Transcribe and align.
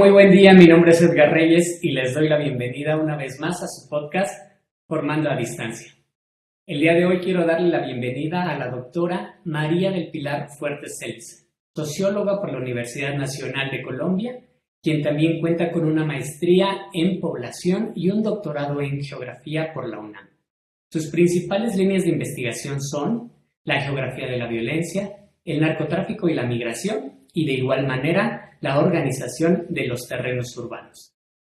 muy 0.00 0.12
buen 0.12 0.30
día. 0.30 0.54
Mi 0.54 0.66
nombre 0.66 0.92
es 0.92 1.02
Edgar 1.02 1.30
Reyes 1.30 1.78
y 1.82 1.92
les 1.92 2.14
doy 2.14 2.26
la 2.26 2.38
bienvenida 2.38 2.96
una 2.96 3.18
vez 3.18 3.38
más 3.38 3.62
a 3.62 3.66
su 3.68 3.86
podcast 3.86 4.32
Formando 4.86 5.30
a 5.30 5.36
Distancia. 5.36 5.92
El 6.66 6.80
día 6.80 6.94
de 6.94 7.04
hoy 7.04 7.18
quiero 7.18 7.44
darle 7.44 7.68
la 7.68 7.84
bienvenida 7.84 8.44
a 8.44 8.58
la 8.58 8.70
doctora 8.70 9.42
María 9.44 9.90
del 9.90 10.10
Pilar 10.10 10.48
Fuertes 10.58 10.96
Celis, 10.98 11.46
socióloga 11.76 12.40
por 12.40 12.50
la 12.50 12.60
Universidad 12.60 13.14
Nacional 13.14 13.70
de 13.70 13.82
Colombia, 13.82 14.40
quien 14.82 15.02
también 15.02 15.38
cuenta 15.38 15.70
con 15.70 15.84
una 15.84 16.06
maestría 16.06 16.86
en 16.94 17.20
población 17.20 17.92
y 17.94 18.08
un 18.08 18.22
doctorado 18.22 18.80
en 18.80 19.02
geografía 19.02 19.70
por 19.74 19.86
la 19.86 19.98
UNAM. 19.98 20.30
Sus 20.90 21.10
principales 21.10 21.76
líneas 21.76 22.04
de 22.04 22.12
investigación 22.12 22.80
son 22.80 23.32
la 23.64 23.82
geografía 23.82 24.26
de 24.26 24.38
la 24.38 24.48
violencia, 24.48 25.28
el 25.44 25.60
narcotráfico 25.60 26.26
y 26.26 26.32
la 26.32 26.46
migración, 26.46 27.19
y 27.34 27.46
de 27.46 27.52
igual 27.52 27.86
manera 27.86 28.56
la 28.60 28.78
organización 28.78 29.66
de 29.68 29.86
los 29.86 30.06
terrenos 30.08 30.56
urbanos. 30.56 31.14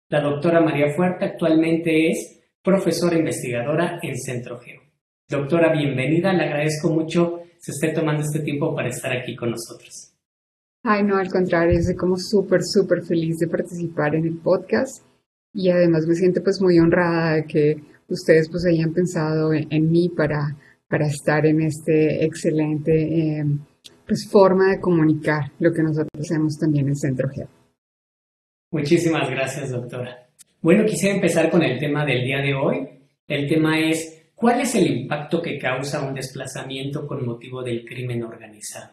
La 0.09 0.21
doctora 0.21 0.61
María 0.61 0.93
Fuerte 0.95 1.25
actualmente 1.25 2.09
es 2.09 2.41
profesora 2.61 3.17
investigadora 3.17 3.99
en 4.01 4.17
Centro 4.17 4.59
Geo. 4.59 4.81
Doctora, 5.27 5.71
bienvenida, 5.71 6.33
le 6.33 6.43
agradezco 6.43 6.89
mucho 6.89 7.43
se 7.63 7.71
esté 7.71 7.93
tomando 7.93 8.23
este 8.23 8.41
tiempo 8.41 8.75
para 8.75 8.89
estar 8.89 9.13
aquí 9.13 9.37
con 9.37 9.51
nosotros. 9.51 10.11
Ay, 10.83 11.01
no, 11.01 11.15
al 11.15 11.29
contrario, 11.29 11.79
estoy 11.79 11.95
como 11.95 12.17
súper, 12.17 12.61
súper 12.61 13.03
feliz 13.03 13.37
de 13.37 13.47
participar 13.47 14.15
en 14.15 14.25
el 14.25 14.37
podcast 14.37 15.01
y 15.53 15.69
además 15.69 16.05
me 16.05 16.15
siento 16.15 16.43
pues 16.43 16.59
muy 16.61 16.77
honrada 16.77 17.35
de 17.35 17.45
que 17.45 17.77
ustedes 18.09 18.49
pues 18.49 18.65
hayan 18.65 18.93
pensado 18.93 19.53
en, 19.53 19.89
mí 19.89 20.09
para, 20.09 20.57
para 20.89 21.07
estar 21.07 21.45
en 21.45 21.61
este 21.61 22.25
excelente 22.25 22.91
eh, 22.91 23.45
pues, 24.13 24.29
forma 24.29 24.69
de 24.69 24.79
comunicar 24.79 25.51
lo 25.59 25.73
que 25.73 25.81
nosotros 25.81 26.11
hacemos 26.19 26.57
también 26.59 26.87
en 26.87 26.95
Centro 26.95 27.27
Geo. 27.29 27.47
Muchísimas 28.71 29.27
gracias, 29.29 29.71
doctora. 29.71 30.27
Bueno, 30.61 30.85
quisiera 30.85 31.15
empezar 31.15 31.49
con 31.49 31.63
el 31.63 31.79
tema 31.79 32.05
del 32.05 32.23
día 32.23 32.39
de 32.39 32.53
hoy. 32.53 32.87
El 33.27 33.47
tema 33.47 33.79
es, 33.79 34.29
¿cuál 34.35 34.61
es 34.61 34.75
el 34.75 34.85
impacto 34.85 35.41
que 35.41 35.57
causa 35.57 36.07
un 36.07 36.13
desplazamiento 36.13 37.07
con 37.07 37.25
motivo 37.25 37.63
del 37.63 37.85
crimen 37.85 38.23
organizado? 38.23 38.91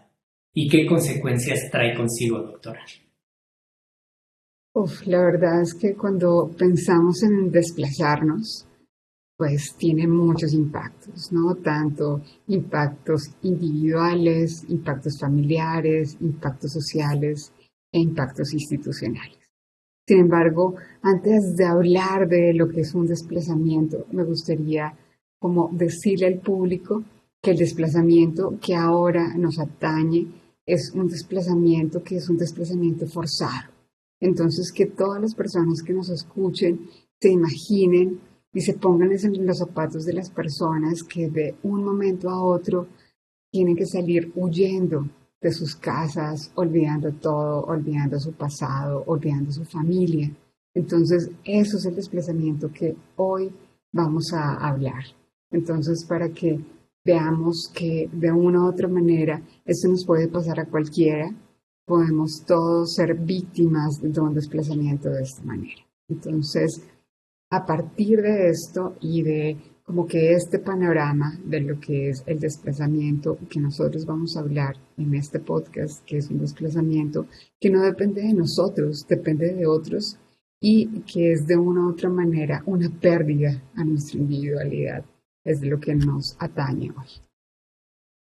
¿Y 0.55 0.69
qué 0.69 0.87
consecuencias 0.87 1.71
trae 1.71 1.95
consigo, 1.95 2.39
doctora? 2.39 2.83
Uf, 4.73 5.07
la 5.07 5.21
verdad 5.21 5.61
es 5.61 5.75
que 5.75 5.95
cuando 5.95 6.51
pensamos 6.57 7.23
en 7.23 7.51
desplazarnos, 7.51 8.67
pues 9.41 9.74
tiene 9.78 10.06
muchos 10.06 10.52
impactos, 10.52 11.33
¿no? 11.33 11.55
Tanto 11.55 12.20
impactos 12.48 13.30
individuales, 13.41 14.66
impactos 14.69 15.19
familiares, 15.19 16.19
impactos 16.20 16.74
sociales 16.74 17.50
e 17.91 18.00
impactos 18.00 18.52
institucionales. 18.52 19.38
Sin 20.06 20.18
embargo, 20.18 20.74
antes 21.00 21.56
de 21.56 21.64
hablar 21.64 22.28
de 22.28 22.52
lo 22.52 22.68
que 22.68 22.83
es 22.83 22.94
un 22.94 23.06
desplazamiento, 23.06 24.05
me 24.12 24.24
gustaría 24.24 24.92
como 25.38 25.70
decirle 25.72 26.27
al 26.27 26.41
público 26.41 27.02
que 27.41 27.52
el 27.52 27.56
desplazamiento 27.56 28.58
que 28.61 28.74
ahora 28.74 29.38
nos 29.38 29.58
atañe 29.58 30.27
es 30.66 30.92
un 30.94 31.08
desplazamiento 31.08 32.02
que 32.02 32.16
es 32.16 32.28
un 32.28 32.36
desplazamiento 32.36 33.06
forzado. 33.06 33.70
Entonces, 34.20 34.70
que 34.70 34.84
todas 34.84 35.22
las 35.22 35.34
personas 35.34 35.83
que 35.83 35.94
nos 35.94 36.11
escuchen 36.11 36.91
se 37.18 37.30
imaginen 37.30 38.20
y 38.53 38.61
se 38.61 38.75
pongan 38.75 39.12
en 39.12 39.47
los 39.47 39.59
zapatos 39.59 40.05
de 40.05 40.15
las 40.15 40.31
personas 40.31 41.03
que 41.03 41.29
de 41.29 41.55
un 41.62 41.84
momento 41.84 42.29
a 42.29 42.43
otro 42.43 42.89
tienen 43.51 43.77
que 43.77 43.87
salir 43.87 44.33
huyendo 44.34 45.08
de 45.41 45.52
sus 45.52 45.74
casas, 45.77 46.52
olvidando 46.55 47.13
todo, 47.13 47.64
olvidando 47.64 48.19
su 48.19 48.33
pasado, 48.33 49.05
olvidando 49.07 49.51
su 49.52 49.64
familia. 49.64 50.30
Entonces, 50.74 51.30
eso 51.45 51.79
es 51.79 51.85
el 51.86 51.97
desplazamiento 51.97 52.70
que 52.73 52.95
hoy 53.17 53.52
vamos 53.92 54.33
a 54.33 54.55
hablar. 54.55 55.05
Entonces, 55.51 56.05
para 56.05 56.29
que 56.29 56.61
veamos 57.05 57.70
que 57.74 58.08
de 58.13 58.30
una 58.30 58.64
u 58.64 58.69
otra 58.69 58.89
manera 58.89 59.42
esto 59.64 59.89
nos 59.89 60.05
puede 60.05 60.29
pasar 60.29 60.61
a 60.61 60.67
cualquiera, 60.67 61.35
podemos 61.86 62.45
todos 62.47 62.95
ser 62.95 63.14
víctimas 63.14 64.01
de 64.01 64.20
un 64.20 64.35
desplazamiento 64.35 65.08
de 65.08 65.23
esta 65.23 65.42
manera. 65.42 65.83
Entonces, 66.08 66.83
a 67.50 67.66
partir 67.66 68.22
de 68.22 68.48
esto 68.48 68.96
y 69.00 69.22
de 69.22 69.56
como 69.84 70.06
que 70.06 70.34
este 70.34 70.61
panorama 70.61 71.36
de 71.44 71.61
lo 71.61 71.80
que 71.80 72.11
es 72.11 72.22
el 72.27 72.38
desplazamiento 72.38 73.36
que 73.50 73.58
nosotros 73.58 74.06
vamos 74.06 74.36
a 74.36 74.40
hablar 74.40 74.77
en 74.96 75.14
este 75.14 75.40
podcast, 75.40 76.05
que 76.05 76.18
es 76.18 76.30
un 76.30 76.38
desplazamiento 76.38 77.27
que 77.58 77.70
no 77.70 77.83
depende 77.83 78.22
de 78.22 78.33
nosotros, 78.33 79.05
depende 79.08 79.52
de 79.52 79.66
otros 79.66 80.16
y 80.61 81.00
que 81.00 81.33
es 81.33 81.44
de 81.44 81.56
una 81.56 81.86
u 81.86 81.90
otra 81.90 82.08
manera 82.08 82.62
una 82.66 82.88
pérdida 82.88 83.61
a 83.74 83.82
nuestra 83.82 84.20
individualidad, 84.20 85.05
es 85.42 85.61
lo 85.62 85.80
que 85.80 85.96
nos 85.96 86.36
atañe 86.38 86.90
hoy. 86.90 87.08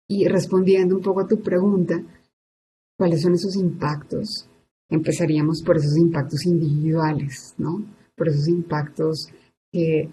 Y 0.08 0.26
respondiendo 0.26 0.96
un 0.96 1.02
poco 1.02 1.20
a 1.20 1.28
tu 1.28 1.40
pregunta, 1.40 2.02
¿cuáles 2.98 3.22
son 3.22 3.34
esos 3.34 3.54
impactos? 3.54 4.48
Empezaríamos 4.88 5.62
por 5.62 5.76
esos 5.76 5.96
impactos 5.96 6.44
individuales, 6.46 7.54
¿no? 7.58 7.99
Por 8.20 8.28
esos 8.28 8.48
impactos 8.48 9.30
que 9.72 10.06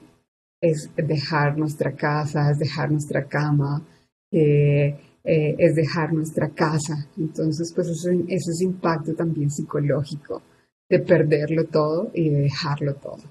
es 0.62 0.90
dejar 0.96 1.58
nuestra 1.58 1.92
casa, 1.92 2.50
es 2.52 2.58
dejar 2.58 2.90
nuestra 2.90 3.28
cama, 3.28 3.86
eh, 4.32 4.96
es 5.22 5.76
dejar 5.76 6.14
nuestra 6.14 6.48
casa. 6.48 7.10
Entonces, 7.18 7.74
pues 7.76 7.90
ese, 7.90 8.24
ese 8.30 8.64
impacto 8.64 9.14
también 9.14 9.52
psicológico 9.52 10.42
de 10.90 11.00
perderlo 11.00 11.66
todo 11.66 12.10
y 12.14 12.30
de 12.30 12.40
dejarlo 12.44 12.96
todo. 12.96 13.24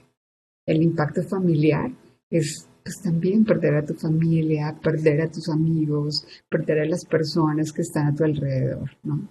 El 0.67 0.83
impacto 0.83 1.23
familiar 1.23 1.91
es 2.29 2.69
pues 2.83 3.01
también 3.01 3.47
perder 3.47 3.77
a 3.77 3.87
tu 3.87 3.95
familia, 3.95 4.79
perder 4.83 5.23
a 5.23 5.31
tus 5.31 5.49
amigos, 5.49 6.27
perder 6.51 6.81
a 6.81 6.85
las 6.85 7.07
personas 7.07 7.73
que 7.73 7.81
están 7.81 8.09
a 8.09 8.15
tu 8.15 8.25
alrededor, 8.25 8.91
¿no? 9.05 9.27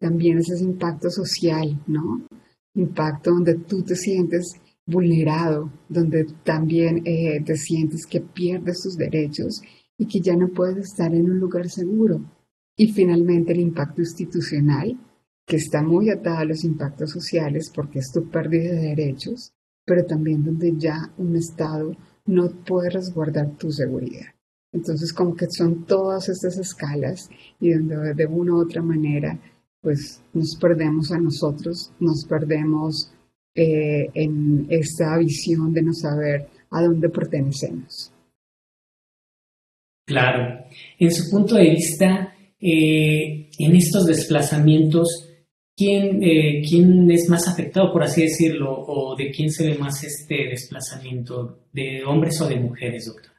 También 0.00 0.38
es 0.38 0.50
ese 0.50 0.64
impacto 0.64 1.08
social, 1.08 1.80
¿no? 1.86 2.26
Impacto 2.76 3.32
donde 3.32 3.54
tú 3.54 3.82
te 3.82 3.96
sientes 3.96 4.54
vulnerado, 4.86 5.72
donde 5.88 6.26
también 6.44 7.02
eh, 7.04 7.42
te 7.44 7.56
sientes 7.56 8.06
que 8.06 8.20
pierdes 8.20 8.82
tus 8.82 8.96
derechos 8.96 9.60
y 9.98 10.06
que 10.06 10.20
ya 10.20 10.36
no 10.36 10.48
puedes 10.48 10.90
estar 10.90 11.12
en 11.14 11.30
un 11.30 11.40
lugar 11.40 11.68
seguro. 11.68 12.20
Y 12.76 12.92
finalmente 12.92 13.52
el 13.52 13.60
impacto 13.60 14.02
institucional, 14.02 14.98
que 15.46 15.56
está 15.56 15.82
muy 15.82 16.10
atado 16.10 16.38
a 16.38 16.44
los 16.44 16.64
impactos 16.64 17.10
sociales 17.10 17.70
porque 17.74 18.00
es 18.00 18.12
tu 18.12 18.28
pérdida 18.28 18.74
de 18.74 18.94
derechos, 18.94 19.52
pero 19.84 20.04
también 20.04 20.44
donde 20.44 20.74
ya 20.76 21.12
un 21.16 21.36
Estado 21.36 21.96
no 22.26 22.48
puede 22.64 22.90
resguardar 22.90 23.56
tu 23.56 23.70
seguridad. 23.70 24.26
Entonces, 24.72 25.12
como 25.12 25.34
que 25.34 25.46
son 25.48 25.86
todas 25.86 26.28
estas 26.28 26.58
escalas 26.58 27.30
y 27.60 27.72
donde 27.72 28.12
de 28.14 28.26
una 28.26 28.54
u 28.54 28.60
otra 28.60 28.82
manera 28.82 29.38
pues 29.86 30.20
nos 30.32 30.56
perdemos 30.56 31.12
a 31.12 31.18
nosotros, 31.20 31.92
nos 32.00 32.24
perdemos 32.24 33.12
eh, 33.54 34.10
en 34.14 34.66
esta 34.68 35.16
visión 35.16 35.72
de 35.72 35.82
no 35.82 35.92
saber 35.92 36.48
a 36.72 36.82
dónde 36.82 37.08
pertenecemos. 37.08 38.12
Claro. 40.04 40.64
En 40.98 41.12
su 41.12 41.30
punto 41.30 41.54
de 41.54 41.70
vista, 41.70 42.34
eh, 42.58 43.48
en 43.60 43.76
estos 43.76 44.06
desplazamientos, 44.06 45.30
¿quién, 45.76 46.20
eh, 46.20 46.62
¿quién 46.68 47.08
es 47.08 47.28
más 47.28 47.46
afectado, 47.46 47.92
por 47.92 48.02
así 48.02 48.22
decirlo, 48.22 48.76
o 48.76 49.14
de 49.14 49.30
quién 49.30 49.52
se 49.52 49.68
ve 49.68 49.78
más 49.78 50.02
este 50.02 50.48
desplazamiento, 50.48 51.60
de 51.72 52.02
hombres 52.04 52.40
o 52.40 52.48
de 52.48 52.56
mujeres, 52.56 53.06
doctor? 53.06 53.35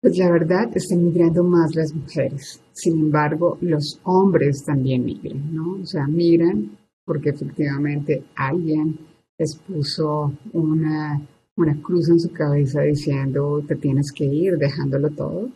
Pues 0.00 0.16
la 0.16 0.30
verdad 0.30 0.70
están 0.74 1.04
migrando 1.04 1.44
más 1.44 1.74
las 1.74 1.94
mujeres. 1.94 2.62
Sin 2.72 2.98
embargo, 2.98 3.58
los 3.60 4.00
hombres 4.04 4.64
también 4.64 5.04
migran, 5.04 5.54
¿no? 5.54 5.72
O 5.82 5.84
sea, 5.84 6.06
migran 6.06 6.78
porque 7.04 7.30
efectivamente 7.30 8.24
alguien 8.34 8.98
les 9.38 9.56
puso 9.56 10.32
una, 10.54 11.20
una 11.56 11.82
cruz 11.82 12.08
en 12.08 12.18
su 12.18 12.32
cabeza 12.32 12.80
diciendo 12.80 13.62
te 13.68 13.76
tienes 13.76 14.10
que 14.10 14.24
ir, 14.24 14.56
dejándolo 14.56 15.10
todo. 15.10 15.50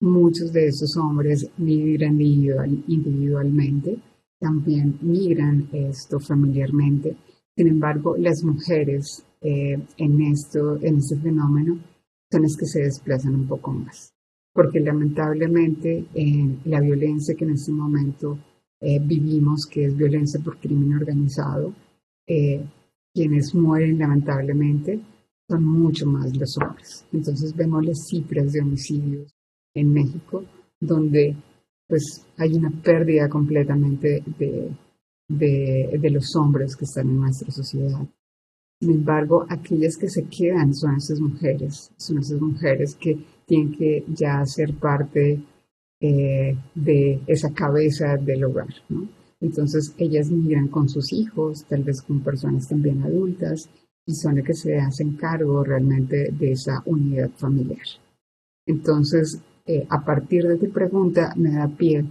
Muchos 0.00 0.50
de 0.52 0.68
esos 0.68 0.96
hombres 0.96 1.50
migran 1.58 2.18
individualmente, 2.88 3.98
también 4.38 4.98
migran 5.02 5.68
esto 5.72 6.20
familiarmente. 6.20 7.16
Sin 7.54 7.68
embargo, 7.68 8.16
las 8.16 8.42
mujeres 8.44 9.22
eh, 9.42 9.78
en, 9.98 10.22
esto, 10.22 10.78
en 10.80 10.96
este 10.96 11.16
fenómeno 11.16 11.78
son 12.34 12.42
las 12.42 12.56
que 12.56 12.66
se 12.66 12.82
desplazan 12.82 13.32
un 13.36 13.46
poco 13.46 13.72
más, 13.72 14.12
porque 14.52 14.80
lamentablemente 14.80 16.04
en 16.14 16.58
la 16.64 16.80
violencia 16.80 17.36
que 17.36 17.44
en 17.44 17.52
este 17.52 17.70
momento 17.70 18.36
eh, 18.80 18.98
vivimos, 18.98 19.66
que 19.66 19.84
es 19.84 19.96
violencia 19.96 20.40
por 20.42 20.58
crimen 20.58 20.94
organizado, 20.94 21.72
eh, 22.26 22.60
quienes 23.14 23.54
mueren 23.54 24.00
lamentablemente 24.00 25.00
son 25.48 25.64
mucho 25.64 26.06
más 26.06 26.36
los 26.36 26.58
hombres. 26.58 27.06
Entonces 27.12 27.54
vemos 27.54 27.84
las 27.84 28.04
cifras 28.08 28.52
de 28.52 28.62
homicidios 28.62 29.32
en 29.72 29.92
México, 29.92 30.42
donde 30.80 31.36
pues 31.86 32.26
hay 32.36 32.54
una 32.54 32.70
pérdida 32.70 33.28
completamente 33.28 34.24
de, 34.38 34.72
de, 35.28 35.98
de 36.00 36.10
los 36.10 36.34
hombres 36.34 36.74
que 36.74 36.84
están 36.84 37.10
en 37.10 37.20
nuestra 37.20 37.52
sociedad. 37.52 38.04
Sin 38.84 38.96
embargo, 38.96 39.46
aquellas 39.48 39.96
que 39.96 40.10
se 40.10 40.24
quedan 40.24 40.74
son 40.74 40.96
esas 40.96 41.18
mujeres, 41.18 41.90
son 41.96 42.18
esas 42.18 42.38
mujeres 42.38 42.94
que 42.96 43.18
tienen 43.46 43.72
que 43.72 44.04
ya 44.08 44.44
ser 44.44 44.74
parte 44.74 45.42
eh, 46.00 46.54
de 46.74 47.22
esa 47.26 47.50
cabeza 47.54 48.18
del 48.18 48.44
hogar. 48.44 48.68
¿no? 48.90 49.08
Entonces, 49.40 49.94
ellas 49.96 50.30
migran 50.30 50.68
con 50.68 50.90
sus 50.90 51.14
hijos, 51.14 51.64
tal 51.64 51.82
vez 51.82 52.02
con 52.02 52.20
personas 52.20 52.68
también 52.68 53.02
adultas, 53.02 53.70
y 54.04 54.12
son 54.12 54.36
las 54.36 54.44
que 54.44 54.52
se 54.52 54.76
hacen 54.76 55.16
cargo 55.16 55.64
realmente 55.64 56.30
de 56.30 56.52
esa 56.52 56.82
unidad 56.84 57.30
familiar. 57.38 57.86
Entonces, 58.66 59.40
eh, 59.64 59.86
a 59.88 60.04
partir 60.04 60.46
de 60.46 60.58
tu 60.58 60.70
pregunta, 60.70 61.32
me 61.36 61.52
da 61.52 61.68
pie 61.68 62.04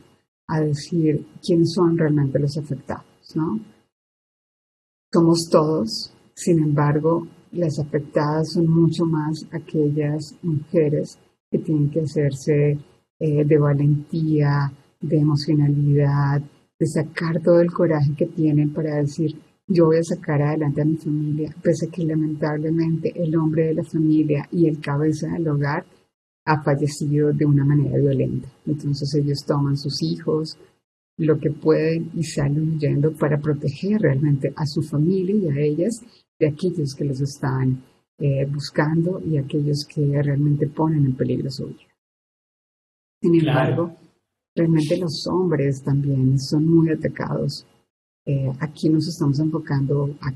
a 0.48 0.60
decir 0.60 1.24
quiénes 1.40 1.72
son 1.72 2.00
realmente 2.00 2.40
los 2.40 2.58
afectados, 2.58 3.06
¿no? 3.36 3.60
Somos 5.12 5.48
todos, 5.52 6.12
sin 6.34 6.60
embargo, 6.60 7.28
las 7.52 7.80
afectadas 7.80 8.54
son 8.54 8.68
mucho 8.68 9.06
más 9.06 9.46
aquellas 9.52 10.36
mujeres 10.42 11.20
que 11.52 11.60
tienen 11.60 11.90
que 11.90 12.02
hacerse 12.02 12.78
eh, 13.20 13.46
de 13.46 13.58
valentía, 13.58 14.72
de 15.00 15.18
emocionalidad, 15.18 16.42
de 16.80 16.88
sacar 16.88 17.42
todo 17.42 17.60
el 17.60 17.72
coraje 17.72 18.14
que 18.18 18.26
tienen 18.26 18.74
para 18.74 18.96
decir, 18.96 19.36
yo 19.68 19.86
voy 19.86 19.98
a 19.98 20.04
sacar 20.04 20.42
adelante 20.42 20.82
a 20.82 20.86
mi 20.86 20.98
familia, 20.98 21.56
pese 21.62 21.86
a 21.86 21.92
que 21.92 22.04
lamentablemente 22.04 23.14
el 23.16 23.36
hombre 23.38 23.68
de 23.68 23.76
la 23.76 23.84
familia 23.84 24.48
y 24.52 24.68
el 24.68 24.80
cabeza 24.80 25.28
del 25.30 25.48
hogar 25.48 25.86
ha 26.46 26.62
fallecido 26.62 27.32
de 27.32 27.46
una 27.46 27.64
manera 27.64 27.98
violenta. 27.98 28.50
Entonces 28.66 29.14
ellos 29.16 29.46
toman 29.46 29.78
sus 29.78 30.02
hijos, 30.02 30.58
lo 31.18 31.38
que 31.38 31.52
pueden 31.52 32.12
y 32.16 32.24
salen 32.24 32.76
huyendo 32.76 33.14
para 33.14 33.40
proteger 33.40 34.02
realmente 34.02 34.52
a 34.56 34.66
su 34.66 34.82
familia 34.82 35.36
y 35.36 35.48
a 35.48 35.62
ellas 35.62 36.02
de 36.40 36.48
aquellos 36.48 36.96
que 36.96 37.06
los 37.06 37.22
están 37.22 37.84
eh, 38.18 38.46
buscando 38.46 39.22
y 39.26 39.38
aquellos 39.38 39.86
que 39.86 40.22
realmente 40.22 40.68
ponen 40.68 41.06
en 41.06 41.16
peligro 41.16 41.50
su 41.50 41.68
vida. 41.68 41.94
Sin 43.22 43.36
embargo, 43.36 43.96
realmente 44.56 44.98
los 44.98 45.26
hombres 45.28 45.84
también 45.84 46.40
son 46.40 46.66
muy 46.66 46.90
atacados. 46.90 47.66
Eh, 48.26 48.52
aquí 48.60 48.90
nos 48.90 49.08
estamos 49.08 49.40
enfocando 49.40 50.16
a 50.22 50.34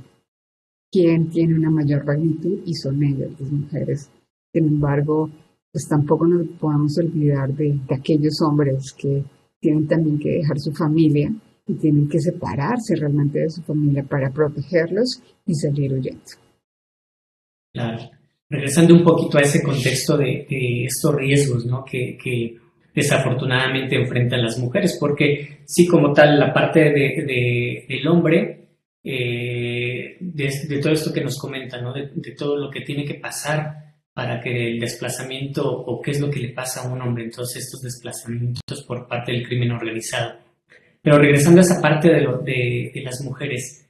quién 0.91 1.29
tiene 1.29 1.55
una 1.55 1.69
mayor 1.69 2.05
magnitud 2.05 2.59
y 2.65 2.73
son 2.75 3.03
ellas, 3.03 3.31
las 3.39 3.51
mujeres. 3.51 4.09
Sin 4.53 4.67
embargo, 4.67 5.29
pues 5.71 5.87
tampoco 5.87 6.25
nos 6.27 6.47
podemos 6.59 6.97
olvidar 6.97 7.53
de, 7.53 7.79
de 7.87 7.95
aquellos 7.95 8.41
hombres 8.41 8.93
que 8.93 9.23
tienen 9.59 9.87
también 9.87 10.19
que 10.19 10.29
dejar 10.29 10.59
su 10.59 10.71
familia 10.71 11.31
y 11.67 11.73
tienen 11.75 12.07
que 12.07 12.19
separarse 12.19 12.95
realmente 12.95 13.39
de 13.39 13.49
su 13.49 13.61
familia 13.61 14.03
para 14.03 14.31
protegerlos 14.31 15.21
y 15.45 15.53
salir 15.53 15.93
huyendo. 15.93 16.21
Claro. 17.73 18.09
Regresando 18.49 18.95
un 18.95 19.03
poquito 19.03 19.37
a 19.37 19.41
ese 19.41 19.61
contexto 19.61 20.17
de, 20.17 20.85
estos 20.85 21.13
riesgos 21.13 21.65
¿no? 21.65 21.83
que, 21.83 22.57
desafortunadamente 22.93 23.95
enfrentan 23.95 24.41
las 24.41 24.57
mujeres, 24.57 24.97
porque 24.99 25.59
sí, 25.65 25.85
como 25.85 26.13
tal, 26.13 26.39
la 26.39 26.51
parte 26.53 26.79
de, 26.79 27.85
del 27.87 28.07
hombre, 28.07 28.69
eh, 29.03 30.17
de, 30.19 30.79
todo 30.81 30.93
esto 30.93 31.13
que 31.13 31.21
nos 31.21 31.37
comenta, 31.37 31.79
¿no? 31.81 31.93
de, 31.93 32.31
todo 32.37 32.57
lo 32.57 32.71
que 32.71 32.81
tiene 32.81 33.05
que 33.05 33.15
pasar 33.15 33.86
para 34.17 34.41
que 34.41 34.71
el 34.71 34.79
desplazamiento 34.79 35.63
o 35.63 36.01
qué 36.01 36.09
es 36.09 36.19
lo 36.19 36.31
que 36.31 36.39
le 36.39 36.51
pasa 36.51 36.81
a 36.81 36.91
un 36.91 36.99
hombre 36.99 37.25
en 37.25 37.29
todos 37.29 37.55
estos 37.55 37.83
desplazamientos 37.83 38.83
por 38.87 39.07
parte 39.07 39.31
del 39.31 39.45
crimen 39.47 39.69
organizado. 39.69 40.39
Pero 41.03 41.19
regresando 41.19 41.61
a 41.61 41.63
esa 41.63 41.79
parte 41.79 42.09
de, 42.09 42.21
lo, 42.21 42.39
de, 42.39 42.91
las 43.03 43.21
mujeres, 43.21 43.87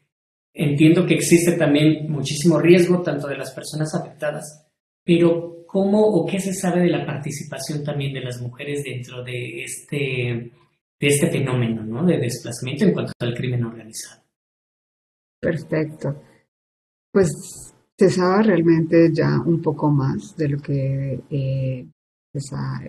entiendo 0.54 1.06
que 1.06 1.14
existe 1.14 1.54
también 1.54 2.12
muchísimo 2.12 2.60
riesgo 2.60 3.02
tanto 3.02 3.30
de 3.30 3.38
las 3.38 3.54
personas 3.54 3.96
afectadas, 3.96 4.68
pero 5.02 5.64
¿cómo 5.66 6.06
o 6.06 6.26
qué 6.26 6.42
se 6.42 6.54
sabe 6.54 6.82
de 6.82 6.90
la 6.90 7.06
participación 7.06 7.86
también 7.86 8.12
de 8.12 8.20
las 8.20 8.42
mujeres 8.42 8.84
dentro 8.84 9.24
de 9.24 9.64
este, 9.64 10.52
de 11.00 11.08
este 11.08 11.32
fenómeno 11.32 11.84
¿no? 11.84 12.06
de 12.06 12.18
desplazamiento 12.18 12.84
en 12.84 12.92
cuanto 12.92 13.14
al 13.18 13.34
crimen 13.34 13.64
organizado? 13.64 14.24
Perfecto. 15.40 16.22
Pues 17.14 17.74
se 17.98 18.10
sabe 18.12 18.44
realmente 18.44 19.12
ya 19.12 19.42
un 19.42 19.62
poco 19.62 19.90
más 19.90 20.36
de 20.38 20.50
lo 20.50 20.60
que 20.60 21.20
eh, 21.30 21.88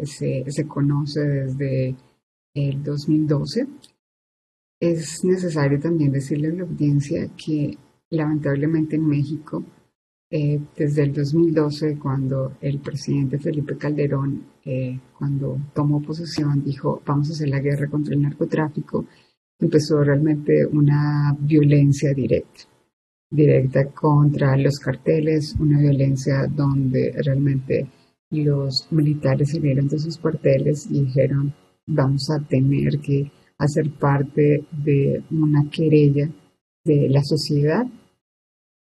se, 0.04 0.66
conoce 0.68 1.20
desde 1.20 1.96
el 2.54 2.82
2012. 2.82 3.66
Es 4.80 5.24
necesario 5.24 5.80
también 5.80 6.12
decirle 6.12 6.48
a 6.48 6.52
la 6.52 6.62
audiencia 6.64 7.28
que 7.36 7.76
lamentablemente 8.10 8.96
en 8.96 9.08
México, 9.08 9.64
eh, 10.30 10.60
desde 10.76 11.04
el 11.04 11.14
2012, 11.14 11.98
cuando 11.98 12.58
el 12.60 12.78
presidente 12.80 13.38
Felipe 13.38 13.78
Calderón, 13.78 14.44
eh, 14.64 15.00
cuando 15.16 15.58
tomó 15.74 16.02
posesión, 16.02 16.62
dijo, 16.62 17.02
vamos 17.06 17.30
a 17.30 17.32
hacer 17.32 17.48
la 17.48 17.60
guerra 17.60 17.88
contra 17.88 18.14
el 18.14 18.20
narcotráfico, 18.20 19.06
empezó 19.58 20.04
realmente 20.04 20.66
una 20.66 21.34
violencia 21.40 22.12
directa 22.12 22.77
directa 23.30 23.86
contra 23.90 24.56
los 24.56 24.78
carteles, 24.78 25.54
una 25.58 25.80
violencia 25.80 26.46
donde 26.46 27.14
realmente 27.24 27.86
los 28.30 28.86
militares 28.90 29.52
salieron 29.52 29.88
de 29.88 29.98
sus 29.98 30.18
cuarteles 30.18 30.86
y 30.90 31.04
dijeron 31.04 31.52
vamos 31.86 32.30
a 32.30 32.38
tener 32.40 32.98
que 33.00 33.30
hacer 33.58 33.90
parte 33.90 34.64
de 34.70 35.22
una 35.30 35.68
querella 35.70 36.30
de 36.84 37.08
la 37.08 37.22
sociedad 37.24 37.86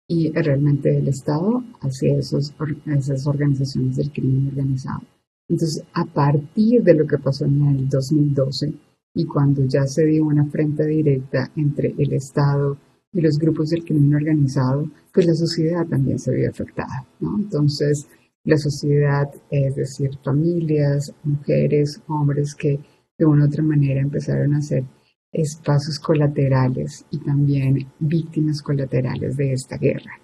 y 0.09 0.33
realmente 0.33 0.91
del 0.91 1.09
Estado 1.09 1.63
hacia 1.81 2.19
esos, 2.19 2.55
esas 2.87 3.27
organizaciones 3.27 3.97
del 3.97 4.13
crimen 4.13 4.49
organizado. 4.49 5.03
Entonces, 5.49 5.85
a 5.93 6.05
partir 6.05 6.83
de 6.83 6.95
lo 6.95 7.07
que 7.07 7.19
pasó 7.19 7.45
en 7.45 7.63
el 7.67 7.89
2012 7.89 8.73
y 9.15 9.25
cuando 9.25 9.65
ya 9.67 9.87
se 9.87 10.05
dio 10.05 10.25
una 10.25 10.47
frente 10.47 10.87
directa 10.87 11.51
entre 11.57 11.95
el 11.99 12.13
Estado 12.13 12.77
y 13.13 13.21
los 13.21 13.39
grupos 13.39 13.71
del 13.71 13.85
crimen 13.85 14.15
organizado, 14.15 14.91
pues 15.13 15.27
la 15.27 15.35
sociedad 15.35 15.87
también 15.87 16.19
se 16.19 16.35
vio 16.35 16.51
afectada, 16.51 17.07
¿no? 17.21 17.39
Entonces, 17.39 18.07
la 18.45 18.57
sociedad, 18.59 19.29
es 19.51 19.75
decir, 19.75 20.11
familias, 20.23 21.13
mujeres, 21.25 22.01
hombres 22.07 22.55
que 22.55 22.79
de 23.19 23.25
una 23.25 23.45
u 23.45 23.49
otra 23.49 23.63
manera 23.63 24.01
empezaron 24.01 24.55
a 24.55 24.63
ser 24.63 24.85
espacios 25.33 25.99
colaterales 25.99 27.05
y 27.11 27.19
también 27.19 27.89
víctimas 27.99 28.63
colaterales 28.63 29.37
de 29.37 29.53
esta 29.53 29.77
guerra. 29.77 30.21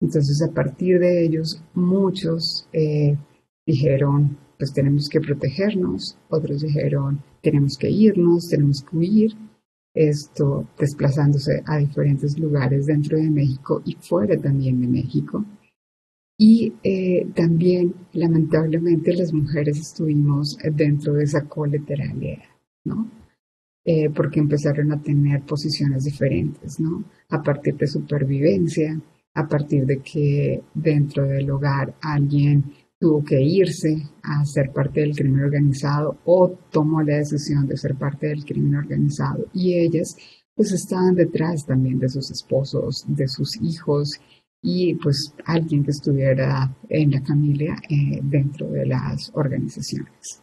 Entonces, 0.00 0.42
a 0.42 0.52
partir 0.52 0.98
de 0.98 1.24
ellos, 1.24 1.62
muchos 1.74 2.68
eh, 2.72 3.16
dijeron, 3.64 4.36
pues 4.58 4.72
tenemos 4.72 5.08
que 5.08 5.20
protegernos, 5.20 6.18
otros 6.28 6.62
dijeron, 6.62 7.22
tenemos 7.42 7.76
que 7.78 7.90
irnos, 7.90 8.48
tenemos 8.48 8.82
que 8.82 8.96
huir, 8.96 9.32
esto 9.94 10.68
desplazándose 10.78 11.62
a 11.66 11.78
diferentes 11.78 12.38
lugares 12.38 12.86
dentro 12.86 13.18
de 13.18 13.30
México 13.30 13.82
y 13.84 13.94
fuera 14.00 14.36
también 14.36 14.80
de 14.80 14.88
México. 14.88 15.44
Y 16.38 16.72
eh, 16.82 17.26
también, 17.34 17.94
lamentablemente, 18.14 19.14
las 19.14 19.32
mujeres 19.32 19.78
estuvimos 19.78 20.56
dentro 20.74 21.14
de 21.14 21.24
esa 21.24 21.42
colateralidad, 21.42 22.42
¿no? 22.84 23.10
Eh, 23.84 24.10
porque 24.10 24.40
empezaron 24.40 24.92
a 24.92 25.02
tener 25.02 25.42
posiciones 25.42 26.04
diferentes, 26.04 26.80
¿no? 26.80 27.04
A 27.30 27.42
partir 27.42 27.76
de 27.76 27.86
supervivencia, 27.86 29.00
a 29.34 29.46
partir 29.46 29.84
de 29.86 29.98
que 29.98 30.62
dentro 30.74 31.24
del 31.26 31.50
hogar 31.50 31.94
alguien 32.00 32.64
tuvo 33.02 33.24
que 33.24 33.42
irse 33.42 33.96
a 34.22 34.44
ser 34.44 34.70
parte 34.70 35.00
del 35.00 35.16
crimen 35.16 35.42
organizado 35.42 36.18
o 36.24 36.56
tomó 36.70 37.02
la 37.02 37.16
decisión 37.16 37.66
de 37.66 37.76
ser 37.76 37.96
parte 37.96 38.28
del 38.28 38.44
crimen 38.44 38.76
organizado 38.76 39.44
y 39.52 39.74
ellas 39.74 40.16
pues 40.54 40.70
estaban 40.70 41.16
detrás 41.16 41.66
también 41.66 41.98
de 41.98 42.08
sus 42.08 42.30
esposos, 42.30 43.04
de 43.08 43.26
sus 43.26 43.60
hijos 43.60 44.20
y 44.62 44.94
pues 44.94 45.34
alguien 45.46 45.82
que 45.82 45.90
estuviera 45.90 46.72
en 46.88 47.10
la 47.10 47.20
familia 47.22 47.74
eh, 47.90 48.20
dentro 48.22 48.68
de 48.68 48.86
las 48.86 49.32
organizaciones. 49.34 50.40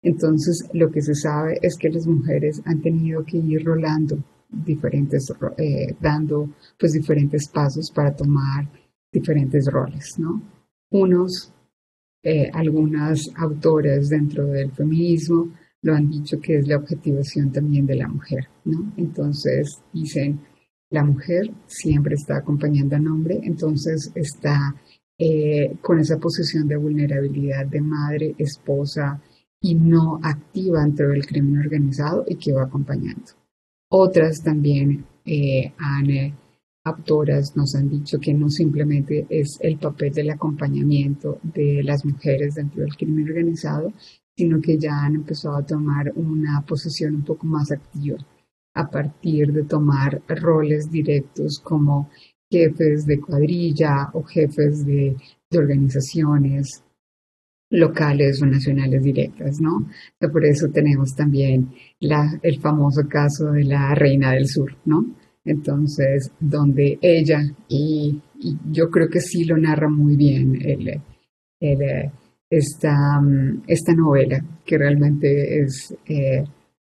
Entonces 0.00 0.64
lo 0.74 0.92
que 0.92 1.02
se 1.02 1.16
sabe 1.16 1.58
es 1.60 1.76
que 1.76 1.90
las 1.90 2.06
mujeres 2.06 2.62
han 2.66 2.82
tenido 2.82 3.24
que 3.24 3.38
ir 3.38 3.64
rolando 3.64 4.22
diferentes, 4.48 5.32
eh, 5.58 5.96
dando 6.00 6.50
pues 6.78 6.92
diferentes 6.92 7.48
pasos 7.48 7.90
para 7.90 8.14
tomar 8.14 8.70
diferentes 9.10 9.66
roles, 9.66 10.20
¿no? 10.20 10.40
Unos 10.92 11.52
eh, 12.28 12.50
algunas 12.52 13.30
autoras 13.36 14.08
dentro 14.08 14.48
del 14.48 14.72
feminismo 14.72 15.52
lo 15.82 15.94
han 15.94 16.10
dicho 16.10 16.40
que 16.40 16.56
es 16.56 16.66
la 16.66 16.78
objetivación 16.78 17.52
también 17.52 17.86
de 17.86 17.94
la 17.94 18.08
mujer, 18.08 18.48
¿no? 18.64 18.92
Entonces 18.96 19.80
dicen, 19.92 20.40
la 20.90 21.04
mujer 21.04 21.52
siempre 21.66 22.16
está 22.16 22.38
acompañando 22.38 22.96
al 22.96 23.06
hombre, 23.06 23.38
entonces 23.44 24.10
está 24.16 24.74
eh, 25.16 25.76
con 25.80 26.00
esa 26.00 26.18
posición 26.18 26.66
de 26.66 26.76
vulnerabilidad 26.76 27.64
de 27.66 27.80
madre, 27.80 28.34
esposa 28.38 29.22
y 29.60 29.76
no 29.76 30.18
activa 30.20 30.82
dentro 30.82 31.10
del 31.10 31.24
crimen 31.24 31.60
organizado 31.60 32.24
y 32.26 32.34
que 32.34 32.52
va 32.52 32.64
acompañando. 32.64 33.30
Otras 33.88 34.42
también 34.42 35.06
eh, 35.24 35.72
han, 35.78 36.08
autoras 36.86 37.56
nos 37.56 37.74
han 37.74 37.88
dicho 37.88 38.18
que 38.20 38.32
no 38.32 38.48
simplemente 38.48 39.26
es 39.28 39.58
el 39.60 39.76
papel 39.76 40.12
del 40.12 40.30
acompañamiento 40.30 41.40
de 41.42 41.82
las 41.82 42.04
mujeres 42.04 42.54
dentro 42.54 42.82
del 42.82 42.96
crimen 42.96 43.28
organizado, 43.28 43.92
sino 44.36 44.60
que 44.60 44.78
ya 44.78 45.04
han 45.04 45.16
empezado 45.16 45.56
a 45.56 45.66
tomar 45.66 46.12
una 46.14 46.64
posición 46.64 47.16
un 47.16 47.24
poco 47.24 47.46
más 47.46 47.72
activa 47.72 48.18
a 48.74 48.88
partir 48.88 49.52
de 49.52 49.64
tomar 49.64 50.22
roles 50.28 50.90
directos 50.90 51.58
como 51.58 52.08
jefes 52.48 53.04
de 53.04 53.20
cuadrilla 53.20 54.10
o 54.12 54.22
jefes 54.22 54.86
de, 54.86 55.16
organizaciones 55.56 56.82
locales 57.70 58.42
o 58.42 58.46
nacionales 58.46 59.02
directas, 59.02 59.60
¿no? 59.60 59.88
por 60.20 60.44
eso 60.44 60.68
tenemos 60.68 61.14
también 61.14 61.72
la, 62.00 62.38
el 62.42 62.60
famoso 62.60 63.08
caso 63.08 63.52
de 63.52 63.64
la 63.64 63.94
Reina 63.94 64.32
del 64.32 64.46
Sur, 64.46 64.76
¿no? 64.84 65.16
Entonces, 65.46 66.32
donde 66.40 66.98
ella, 67.00 67.40
y, 67.68 68.20
yo 68.70 68.90
creo 68.90 69.08
que 69.08 69.20
sí 69.20 69.44
lo 69.44 69.56
narra 69.56 69.88
muy 69.88 70.16
bien 70.16 70.58
el, 70.60 71.00
esta, 72.50 73.20
esta 73.66 73.94
novela, 73.94 74.44
que 74.64 74.76
realmente 74.76 75.62
es, 75.62 75.94
eh, 76.06 76.44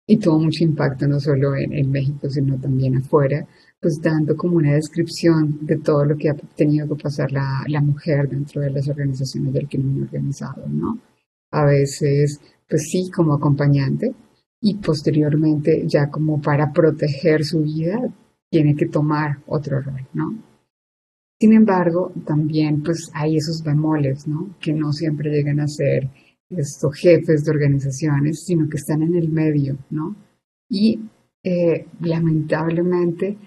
y 0.07 0.17
tuvo 0.17 0.39
mucho 0.39 0.63
impacto 0.63 1.07
no 1.07 1.19
solo 1.19 1.55
en, 1.55 1.91
México, 1.91 2.27
sino 2.29 2.59
también 2.59 2.97
afuera, 2.97 3.47
pues 3.79 3.99
dando 4.01 4.35
como 4.35 4.57
una 4.57 4.73
descripción 4.73 5.59
de 5.61 5.77
todo 5.77 6.03
lo 6.03 6.17
que 6.17 6.29
ha 6.29 6.33
tenido 6.33 6.87
que 6.87 7.03
pasar 7.03 7.31
la, 7.31 7.63
la 7.67 7.81
mujer 7.81 8.27
dentro 8.27 8.61
de 8.61 8.71
las 8.71 8.89
organizaciones 8.89 9.53
del 9.53 9.69
crimen 9.69 10.03
organizado, 10.03 10.67
¿no? 10.67 10.99
A 11.51 11.65
veces, 11.65 12.39
pues 12.67 12.89
sí, 12.89 13.09
como 13.15 13.33
acompañante, 13.33 14.13
y 14.61 14.75
posteriormente 14.75 15.83
ya 15.87 16.09
como 16.09 16.41
para 16.41 16.73
proteger 16.73 17.45
su 17.45 17.61
vida 17.61 18.01
tiene 18.49 18.75
que 18.75 18.87
tomar 18.87 19.39
otro 19.47 19.81
rol, 19.81 20.07
¿no? 20.13 20.37
Sin 21.39 21.53
embargo, 21.53 22.11
también 22.25 22.83
pues 22.83 23.09
hay 23.13 23.37
esos 23.37 23.63
bemoles, 23.63 24.27
¿no? 24.27 24.55
Que 24.59 24.73
no 24.73 24.91
siempre 24.91 25.31
llegan 25.31 25.59
a 25.61 25.67
ser 25.67 26.09
estos 26.49 26.95
jefes 26.97 27.45
de 27.45 27.51
organizaciones, 27.51 28.43
sino 28.45 28.67
que 28.67 28.77
están 28.77 29.03
en 29.03 29.15
el 29.15 29.29
medio, 29.29 29.77
¿no? 29.89 30.15
Y 30.67 30.99
eh, 31.43 31.87
lamentablemente, 32.01 33.37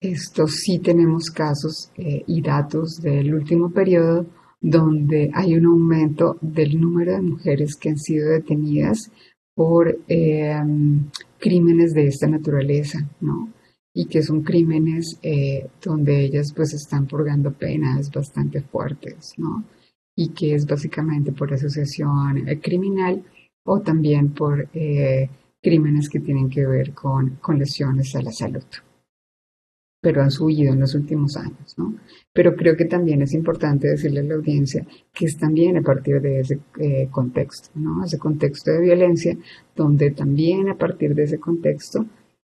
esto 0.00 0.46
sí 0.46 0.80
tenemos 0.80 1.30
casos 1.30 1.90
eh, 1.96 2.22
y 2.26 2.42
datos 2.42 3.00
del 3.00 3.34
último 3.34 3.70
periodo 3.70 4.26
donde 4.60 5.30
hay 5.34 5.54
un 5.56 5.66
aumento 5.66 6.36
del 6.40 6.80
número 6.80 7.12
de 7.12 7.22
mujeres 7.22 7.76
que 7.76 7.90
han 7.90 7.98
sido 7.98 8.30
detenidas 8.30 9.10
por 9.54 9.98
eh, 10.08 10.58
crímenes 11.38 11.94
de 11.94 12.08
esta 12.08 12.26
naturaleza, 12.26 12.98
¿no? 13.20 13.48
Y 13.96 14.06
que 14.06 14.22
son 14.22 14.42
crímenes 14.42 15.18
eh, 15.22 15.68
donde 15.80 16.24
ellas 16.24 16.52
pues 16.54 16.74
están 16.74 17.06
purgando 17.06 17.52
penas 17.52 18.10
bastante 18.10 18.60
fuertes, 18.60 19.34
¿no? 19.38 19.64
Y 20.16 20.30
que 20.30 20.54
es 20.54 20.66
básicamente 20.66 21.32
por 21.32 21.54
asociación 21.54 22.48
eh, 22.48 22.60
criminal 22.60 23.22
o 23.64 23.80
también 23.80 24.34
por 24.34 24.68
eh, 24.74 25.30
crímenes 25.62 26.08
que 26.08 26.18
tienen 26.18 26.50
que 26.50 26.66
ver 26.66 26.92
con, 26.92 27.36
con 27.36 27.58
lesiones 27.58 28.14
a 28.16 28.22
la 28.22 28.32
salud 28.32 28.64
pero 30.00 30.20
han 30.20 30.30
subido 30.30 30.70
en 30.70 30.80
los 30.80 30.94
últimos 30.94 31.34
años, 31.34 31.78
¿no? 31.78 31.94
Pero 32.30 32.54
creo 32.54 32.76
que 32.76 32.84
también 32.84 33.22
es 33.22 33.32
importante 33.32 33.88
decirle 33.88 34.20
a 34.20 34.24
la 34.24 34.34
audiencia 34.34 34.86
que 35.10 35.24
es 35.24 35.38
también 35.38 35.78
a 35.78 35.80
partir 35.80 36.20
de 36.20 36.40
ese 36.40 36.60
contexto, 37.10 37.70
¿no? 37.74 38.04
Ese 38.04 38.18
contexto 38.18 38.70
de 38.70 38.82
violencia, 38.82 39.34
donde 39.74 40.10
también 40.10 40.68
a 40.68 40.76
partir 40.76 41.14
de 41.14 41.22
ese 41.22 41.40
contexto, 41.40 42.04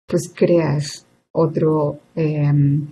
pues 0.07 0.31
creas 0.33 1.05
otro, 1.31 1.99
em, 2.15 2.87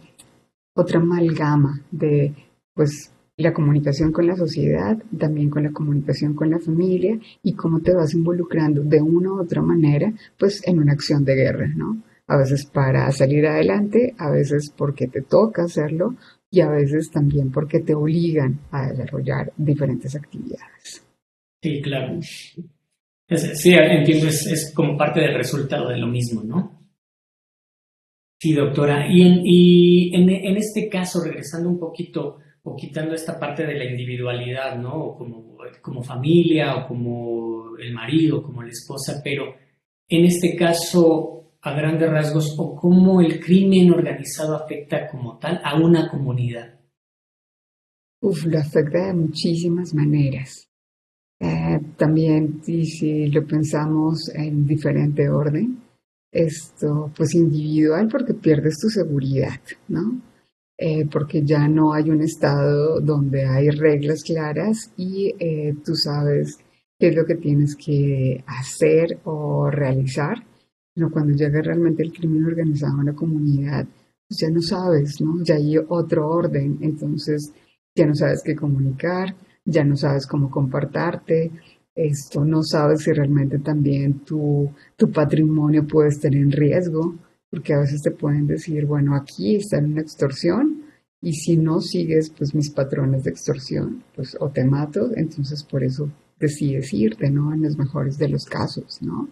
otra 0.73 0.99
amalgama 0.99 1.81
de 1.91 2.33
pues 2.73 3.11
la 3.37 3.53
comunicación 3.53 4.11
con 4.11 4.27
la 4.27 4.35
sociedad, 4.35 4.97
también 5.17 5.49
con 5.49 5.63
la 5.63 5.71
comunicación 5.71 6.33
con 6.33 6.49
la 6.49 6.59
familia 6.59 7.17
y 7.41 7.53
cómo 7.53 7.79
te 7.79 7.93
vas 7.93 8.13
involucrando 8.13 8.83
de 8.83 9.01
una 9.01 9.31
u 9.31 9.41
otra 9.41 9.61
manera 9.61 10.11
pues 10.37 10.65
en 10.67 10.79
una 10.79 10.93
acción 10.93 11.23
de 11.23 11.35
guerra, 11.35 11.67
¿no? 11.75 12.01
A 12.27 12.37
veces 12.37 12.65
para 12.65 13.11
salir 13.11 13.47
adelante, 13.47 14.13
a 14.17 14.29
veces 14.29 14.73
porque 14.75 15.07
te 15.07 15.21
toca 15.21 15.63
hacerlo 15.63 16.15
y 16.51 16.61
a 16.61 16.69
veces 16.69 17.09
también 17.11 17.51
porque 17.51 17.79
te 17.79 17.95
obligan 17.95 18.59
a 18.71 18.89
desarrollar 18.89 19.51
diferentes 19.55 20.15
actividades. 20.15 21.05
Sí, 21.61 21.81
claro. 21.81 22.19
sí, 22.21 23.73
entiendo, 23.73 24.27
es, 24.27 24.47
es 24.47 24.73
como 24.73 24.97
parte 24.97 25.21
del 25.21 25.35
resultado 25.35 25.89
de 25.89 25.97
lo 25.97 26.07
mismo, 26.07 26.43
¿no? 26.43 26.78
Sí, 28.39 28.53
doctora. 28.53 29.07
Y 29.11 29.21
en, 29.21 29.41
y 29.43 30.15
en, 30.15 30.57
este 30.57 30.87
caso, 30.87 31.21
regresando 31.21 31.69
un 31.69 31.77
poquito 31.77 32.37
o 32.63 32.75
quitando 32.75 33.13
esta 33.13 33.37
parte 33.37 33.65
de 33.65 33.75
la 33.75 33.85
individualidad, 33.85 34.77
¿no? 34.77 35.15
como, 35.17 35.57
como 35.81 36.01
familia 36.03 36.77
o 36.77 36.87
como 36.87 37.77
el 37.77 37.93
marido, 37.93 38.41
como 38.41 38.63
la 38.63 38.69
esposa, 38.69 39.21
pero 39.23 39.55
en 40.07 40.25
este 40.25 40.55
caso, 40.55 41.53
a 41.61 41.73
grandes 41.73 42.09
rasgos, 42.09 42.55
o 42.57 42.75
cómo 42.75 43.19
el 43.21 43.39
crimen 43.39 43.91
organizado 43.91 44.55
afecta 44.55 45.07
como 45.09 45.37
tal 45.37 45.59
a 45.63 45.75
una 45.75 46.09
comunidad. 46.09 46.79
Uf, 48.21 48.45
lo 48.45 48.59
afecta 48.59 49.07
de 49.07 49.13
muchísimas 49.13 49.93
maneras. 49.93 50.69
Eh, 51.41 51.79
también, 51.97 52.61
si 52.63 53.27
lo 53.27 53.45
pensamos 53.45 54.29
en 54.33 54.65
diferente 54.65 55.29
orden, 55.29 55.88
esto, 56.31 57.11
pues 57.15 57.33
individual 57.35 58.07
porque 58.09 58.33
pierdes 58.33 58.77
tu 58.79 58.89
seguridad, 58.89 59.59
¿no? 59.87 60.21
Eh, 60.77 61.05
porque 61.11 61.43
ya 61.43 61.67
no 61.67 61.93
hay 61.93 62.09
un 62.09 62.21
estado 62.21 63.01
donde 63.01 63.45
hay 63.45 63.69
reglas 63.69 64.23
claras 64.23 64.91
y 64.95 65.35
eh, 65.37 65.75
tú 65.83 65.95
sabes 65.95 66.57
qué 66.97 67.09
es 67.09 67.15
lo 67.15 67.25
que 67.25 67.35
tienes 67.35 67.75
que 67.75 68.43
hacer 68.47 69.19
o 69.25 69.69
realizar. 69.69 70.37
No, 70.95 71.11
cuando 71.11 71.35
llega 71.35 71.61
realmente 71.61 72.03
el 72.03 72.13
crimen 72.13 72.45
organizado 72.45 72.99
en 72.99 73.07
la 73.07 73.13
comunidad, 73.13 73.87
pues 74.27 74.39
ya 74.39 74.49
no 74.49 74.61
sabes, 74.61 75.19
¿no? 75.21 75.43
Ya 75.43 75.55
hay 75.55 75.77
otro 75.77 76.29
orden, 76.29 76.77
entonces 76.81 77.51
ya 77.95 78.05
no 78.05 78.15
sabes 78.15 78.41
qué 78.43 78.55
comunicar, 78.55 79.35
ya 79.65 79.83
no 79.83 79.97
sabes 79.97 80.27
cómo 80.27 80.49
comportarte, 80.49 81.51
esto 81.95 82.45
no 82.45 82.63
sabes 82.63 83.03
si 83.03 83.11
realmente 83.11 83.59
también 83.59 84.19
tu, 84.19 84.71
tu 84.95 85.11
patrimonio 85.11 85.85
puede 85.85 86.09
estar 86.09 86.33
en 86.33 86.51
riesgo, 86.51 87.15
porque 87.49 87.73
a 87.73 87.79
veces 87.79 88.01
te 88.01 88.11
pueden 88.11 88.47
decir, 88.47 88.85
bueno, 88.85 89.15
aquí 89.15 89.55
está 89.55 89.77
en 89.77 89.93
una 89.93 90.01
extorsión 90.01 90.83
y 91.21 91.33
si 91.33 91.57
no 91.57 91.81
sigues 91.81 92.29
pues 92.29 92.55
mis 92.55 92.69
patrones 92.69 93.23
de 93.23 93.31
extorsión, 93.31 94.03
pues 94.15 94.37
o 94.39 94.49
te 94.49 94.63
mato, 94.63 95.09
entonces 95.15 95.63
por 95.63 95.83
eso 95.83 96.09
decides 96.39 96.93
irte, 96.93 97.29
¿no? 97.29 97.53
En 97.53 97.61
los 97.61 97.77
mejores 97.77 98.17
de 98.17 98.29
los 98.29 98.45
casos, 98.45 99.01
¿no? 99.01 99.29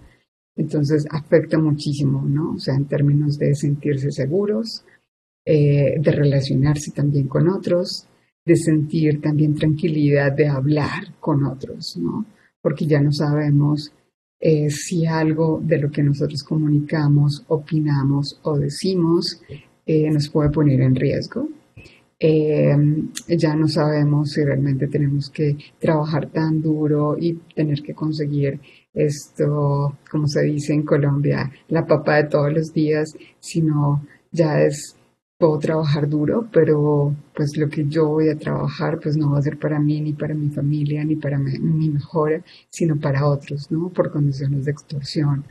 Entonces 0.55 1.05
afecta 1.09 1.57
muchísimo, 1.57 2.23
¿no? 2.27 2.53
O 2.53 2.59
sea, 2.59 2.75
en 2.75 2.85
términos 2.85 3.37
de 3.37 3.55
sentirse 3.55 4.11
seguros, 4.11 4.83
eh, 5.45 5.95
de 5.99 6.11
relacionarse 6.11 6.91
también 6.91 7.27
con 7.27 7.47
otros, 7.47 8.07
de 8.43 8.55
sentir 8.55 9.21
también 9.21 9.55
tranquilidad 9.55 10.33
de 10.33 10.47
hablar 10.47 11.15
con 11.19 11.45
otros, 11.45 11.97
¿no? 11.97 12.25
Porque 12.67 12.85
ya 12.85 12.99
no 12.99 13.13
sabemos 13.13 13.93
eh, 14.41 14.69
si 14.69 15.05
algo 15.05 15.61
de 15.63 15.77
lo 15.77 15.89
que 15.89 16.03
nosotros 16.03 16.43
comunicamos, 16.43 17.45
opinamos 17.47 18.41
o 18.43 18.57
decimos 18.57 19.41
eh, 19.85 20.11
nos 20.11 20.27
puede 20.27 20.49
poner 20.49 20.81
en 20.81 20.93
riesgo. 20.93 21.47
Eh, 22.19 22.75
ya 23.29 23.55
no 23.55 23.69
sabemos 23.69 24.33
si 24.33 24.43
realmente 24.43 24.87
tenemos 24.87 25.29
que 25.29 25.55
trabajar 25.79 26.29
tan 26.29 26.61
duro 26.61 27.15
y 27.17 27.35
tener 27.55 27.81
que 27.81 27.93
conseguir 27.93 28.59
esto, 28.93 29.97
como 30.11 30.27
se 30.27 30.41
dice 30.41 30.73
en 30.73 30.83
Colombia, 30.83 31.49
la 31.69 31.85
papa 31.85 32.17
de 32.17 32.25
todos 32.25 32.51
los 32.51 32.73
días, 32.73 33.15
sino 33.39 34.05
ya 34.29 34.61
es 34.61 34.97
puedo 35.37 35.59
trabajar 35.59 36.09
duro, 36.09 36.47
pero 36.51 37.15
pues 37.35 37.55
lo 37.57 37.69
que 37.69 37.85
yo 37.87 38.07
voy 38.07 38.29
a 38.29 38.37
trabajar 38.37 38.99
pues 38.99 39.15
no 39.17 39.31
va 39.31 39.39
a 39.39 39.41
ser 39.43 39.57
para 39.59 39.79
mí, 39.79 40.01
ni 40.01 40.13
para 40.13 40.33
mi 40.33 40.49
familia, 40.49 41.03
ni 41.03 41.15
para 41.15 41.37
mi, 41.37 41.89
mejora, 41.89 42.43
sino 42.69 42.99
para 42.99 43.27
otros, 43.27 43.71
¿no? 43.71 43.89
Por 43.89 44.11
condiciones 44.11 44.65
de 44.65 44.71
extorsión. 44.71 45.45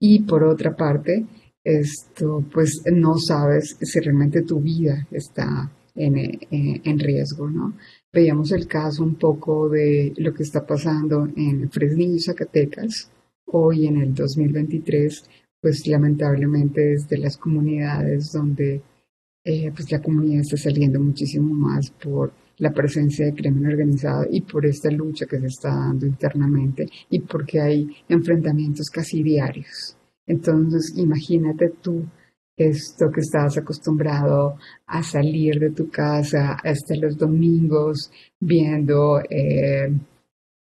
Y 0.00 0.22
por 0.22 0.42
otra 0.42 0.74
parte, 0.74 1.24
esto 1.62 2.44
pues 2.52 2.82
no 2.92 3.16
sabes 3.18 3.76
si 3.80 4.00
realmente 4.00 4.42
tu 4.42 4.60
vida 4.60 5.06
está 5.12 5.70
en, 5.94 6.40
en, 6.50 6.98
riesgo, 6.98 7.48
¿no? 7.48 7.74
Veíamos 8.12 8.50
el 8.50 8.66
caso 8.66 9.04
un 9.04 9.14
poco 9.14 9.68
de 9.68 10.12
lo 10.16 10.34
que 10.34 10.42
está 10.42 10.66
pasando 10.66 11.28
en 11.36 11.70
Fresnillo, 11.70 12.18
Zacatecas, 12.18 13.10
hoy 13.46 13.86
en 13.86 13.98
el 13.98 14.14
2023, 14.14 15.24
pues 15.60 15.86
lamentablemente 15.86 16.94
es 16.94 17.08
de 17.08 17.18
las 17.18 17.36
comunidades 17.36 18.32
donde 18.32 18.82
eh, 19.44 19.72
pues 19.74 19.90
la 19.90 20.00
comunidad 20.00 20.42
está 20.42 20.56
saliendo 20.56 21.00
muchísimo 21.00 21.52
más 21.52 21.90
por 21.90 22.32
la 22.58 22.70
presencia 22.70 23.26
de 23.26 23.34
crimen 23.34 23.66
organizado 23.66 24.26
y 24.30 24.42
por 24.42 24.64
esta 24.66 24.90
lucha 24.90 25.26
que 25.26 25.40
se 25.40 25.46
está 25.46 25.70
dando 25.70 26.06
internamente 26.06 26.86
y 27.10 27.20
porque 27.20 27.60
hay 27.60 27.88
enfrentamientos 28.08 28.88
casi 28.88 29.22
diarios. 29.22 29.96
Entonces, 30.26 30.92
imagínate 30.96 31.72
tú 31.82 32.04
esto 32.56 33.10
que 33.10 33.20
estabas 33.22 33.56
acostumbrado 33.58 34.58
a 34.86 35.02
salir 35.02 35.58
de 35.58 35.70
tu 35.70 35.90
casa 35.90 36.56
hasta 36.62 36.94
los 36.96 37.16
domingos 37.16 38.10
viendo 38.38 39.20
eh, 39.28 39.92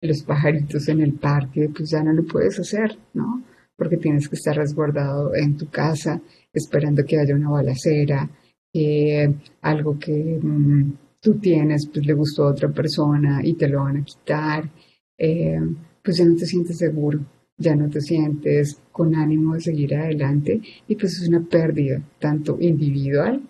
los 0.02 0.24
pajaritos 0.24 0.88
en 0.88 1.02
el 1.02 1.14
parque, 1.14 1.70
pues 1.76 1.92
ya 1.92 2.02
no 2.02 2.14
lo 2.14 2.24
puedes 2.24 2.60
hacer, 2.60 2.98
¿no? 3.14 3.44
Porque 3.76 3.98
tienes 3.98 4.28
que 4.28 4.36
estar 4.36 4.56
resguardado 4.56 5.36
en 5.36 5.58
tu 5.58 5.70
casa 5.70 6.20
esperando 6.54 7.04
que 7.04 7.20
haya 7.20 7.36
una 7.36 7.50
balacera, 7.50 8.30
que 8.72 9.34
algo 9.62 9.98
que 10.00 10.40
mm, 10.42 10.94
tú 11.20 11.36
tienes 11.36 11.88
pues 11.88 12.06
le 12.06 12.14
gustó 12.14 12.46
a 12.46 12.52
otra 12.52 12.70
persona 12.70 13.42
y 13.44 13.54
te 13.54 13.68
lo 13.68 13.84
van 13.84 13.98
a 13.98 14.06
quitar, 14.06 14.70
eh, 15.18 15.60
pues 16.04 16.18
ya 16.18 16.26
no 16.26 16.36
te 16.36 16.46
sientes 16.46 16.78
seguro 16.78 17.20
ya 17.62 17.76
no 17.76 17.90
te 17.90 18.02
sientes 18.02 18.82
con 18.92 19.16
ánimo 19.16 19.54
de 19.54 19.62
seguir 19.62 19.96
adelante 19.96 20.62
y 20.88 20.96
pues 20.96 21.22
es 21.22 21.30
una 21.30 21.42
pérdida 21.42 22.02
tanto 22.20 22.58
individual, 22.60 23.42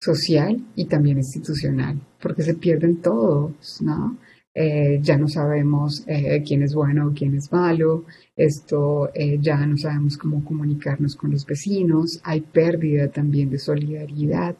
social 0.00 0.60
y 0.74 0.84
también 0.86 1.18
institucional, 1.18 1.98
porque 2.20 2.42
se 2.42 2.54
pierden 2.54 2.96
todos, 2.96 3.80
¿no? 3.80 4.18
Eh, 4.56 5.00
ya 5.02 5.18
no 5.18 5.26
sabemos 5.26 6.04
eh, 6.06 6.40
quién 6.46 6.62
es 6.62 6.74
bueno 6.74 7.08
o 7.08 7.12
quién 7.12 7.34
es 7.34 7.50
malo, 7.50 8.04
esto 8.36 9.10
eh, 9.12 9.38
ya 9.40 9.66
no 9.66 9.76
sabemos 9.76 10.16
cómo 10.16 10.44
comunicarnos 10.44 11.16
con 11.16 11.32
los 11.32 11.44
vecinos, 11.44 12.20
hay 12.22 12.40
pérdida 12.40 13.08
también 13.08 13.50
de 13.50 13.58
solidaridad 13.58 14.56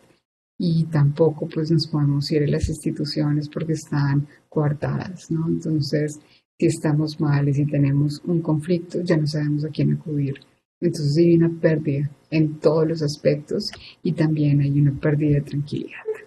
y 0.59 0.85
tampoco 0.87 1.49
pues 1.49 1.71
nos 1.71 1.87
podemos 1.87 2.29
ir 2.33 2.43
a 2.43 2.49
las 2.49 2.69
instituciones 2.69 3.49
porque 3.49 3.75
están 3.75 4.27
coartadas, 4.49 5.31
¿no? 5.31 5.47
Entonces, 5.47 6.19
si 6.59 6.67
estamos 6.67 7.21
mal 7.21 7.49
y 7.49 7.65
tenemos 7.65 8.21
un 8.25 8.41
conflicto, 8.43 9.01
ya 9.03 9.17
no 9.17 9.29
sabemos 9.29 9.65
a 9.65 9.69
quién 9.69 9.93
acudir. 9.93 10.35
Entonces 10.81 11.17
hay 11.19 11.37
una 11.37 11.51
pérdida 11.61 12.11
en 12.31 12.59
todos 12.59 12.87
los 12.89 13.03
aspectos 13.03 13.71
y 14.03 14.13
también 14.13 14.61
hay 14.61 14.81
una 14.81 14.93
pérdida 14.93 15.37
de 15.37 15.43
tranquilidad. 15.43 16.24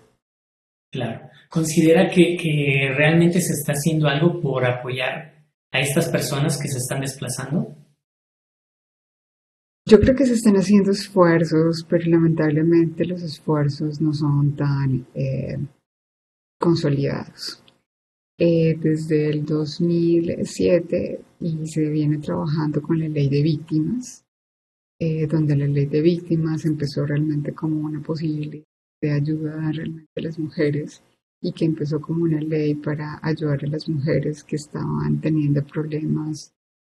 Claro. 0.92 1.30
¿Considera 1.50 2.10
que, 2.10 2.94
realmente 2.96 3.42
se 3.42 3.54
está 3.54 3.74
haciendo 3.74 4.08
algo 4.08 4.40
por 4.42 4.66
apoyar 4.66 5.46
a 5.72 5.80
estas 5.80 6.10
personas 6.10 6.58
que 6.58 6.68
se 6.68 6.78
están 6.78 7.02
desplazando? 7.02 7.76
Yo 9.86 10.00
creo 10.00 10.16
que 10.16 10.26
se 10.26 10.34
están 10.34 10.56
haciendo 10.56 10.92
esfuerzos, 10.92 11.86
pero 11.90 12.06
lamentablemente 12.08 13.06
los 13.06 13.22
esfuerzos 13.22 14.02
no 14.02 14.14
son 14.14 14.56
tan 14.56 15.08
eh, 15.14 15.58
consolidados. 16.60 17.64
Eh, 18.40 18.78
desde 18.80 19.30
el 19.32 19.46
2007 19.46 21.22
y 21.40 21.68
se 21.68 21.90
viene 21.90 22.20
trabajando 22.20 22.82
con 22.84 23.00
la 23.00 23.08
ley 23.08 23.30
de 23.30 23.42
víctimas, 23.42 24.26
eh, 25.00 25.26
donde 25.26 25.56
la 25.56 25.66
ley 25.66 25.88
de 25.88 26.02
víctimas 26.02 26.66
empezó 26.66 27.04
realmente 27.06 27.54
como 27.54 27.80
una 27.80 28.00
posibilidad 28.02 28.67
de 29.02 29.12
ayudar 29.12 29.76
realmente 29.76 30.12
a 30.16 30.22
las 30.22 30.40
mujeres 30.40 31.04
y 31.42 31.52
que 31.52 31.66
empezó 31.66 32.02
como 32.02 32.24
una 32.24 32.42
ley 32.42 32.76
para 32.76 33.20
ayudar 33.22 33.64
a 33.64 33.68
las 33.68 33.88
mujeres 33.88 34.44
que 34.44 34.56
estaban 34.56 35.22
teniendo 35.22 35.64
problemas 35.64 36.54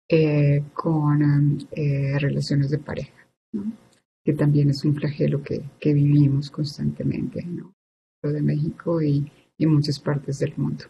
eh, 0.09 0.63
con 0.75 1.67
relaciones 2.21 2.71
de 2.71 2.79
pareja, 2.79 3.29
que 4.25 4.33
también 4.33 4.71
es 4.71 4.85
un 4.85 4.95
flagelo 4.95 5.43
que, 5.43 5.63
que 5.81 5.93
vivimos 5.93 6.51
constantemente 6.51 7.45
¿no? 7.45 7.75
de 8.23 8.43
México 8.43 9.03
y, 9.03 9.31
y 9.59 9.67
muchas 9.67 9.99
partes 9.99 10.39
del 10.39 10.55
mundo 10.57 10.85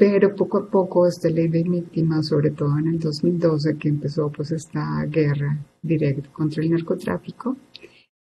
pero 0.00 0.34
poco 0.34 0.56
a 0.56 0.70
poco 0.70 1.06
esta 1.06 1.28
ley 1.28 1.48
de 1.48 1.62
víctimas, 1.62 2.28
sobre 2.28 2.52
todo 2.52 2.78
en 2.78 2.88
el 2.88 2.98
2012 2.98 3.76
que 3.76 3.90
empezó 3.90 4.32
pues 4.32 4.50
esta 4.50 5.04
guerra 5.04 5.58
directa 5.82 6.26
contra 6.32 6.62
el 6.62 6.70
narcotráfico, 6.70 7.58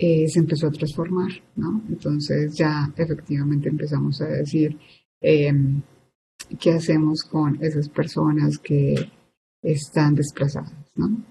eh, 0.05 0.29
se 0.29 0.41
empezó 0.41 0.67
a 0.67 0.73
transformar, 0.73 1.31
¿no? 1.55 1.81
Entonces 1.89 2.57
ya 2.57 2.93
efectivamente 2.97 3.69
empezamos 3.69 4.21
a 4.21 4.27
decir 4.27 4.77
em, 5.21 5.81
qué 6.59 6.73
hacemos 6.73 7.23
con 7.23 7.63
esas 7.63 7.89
personas 7.89 8.59
que 8.59 8.97
están 9.63 10.17
desplazadas, 10.17 10.75
¿no? 10.97 11.25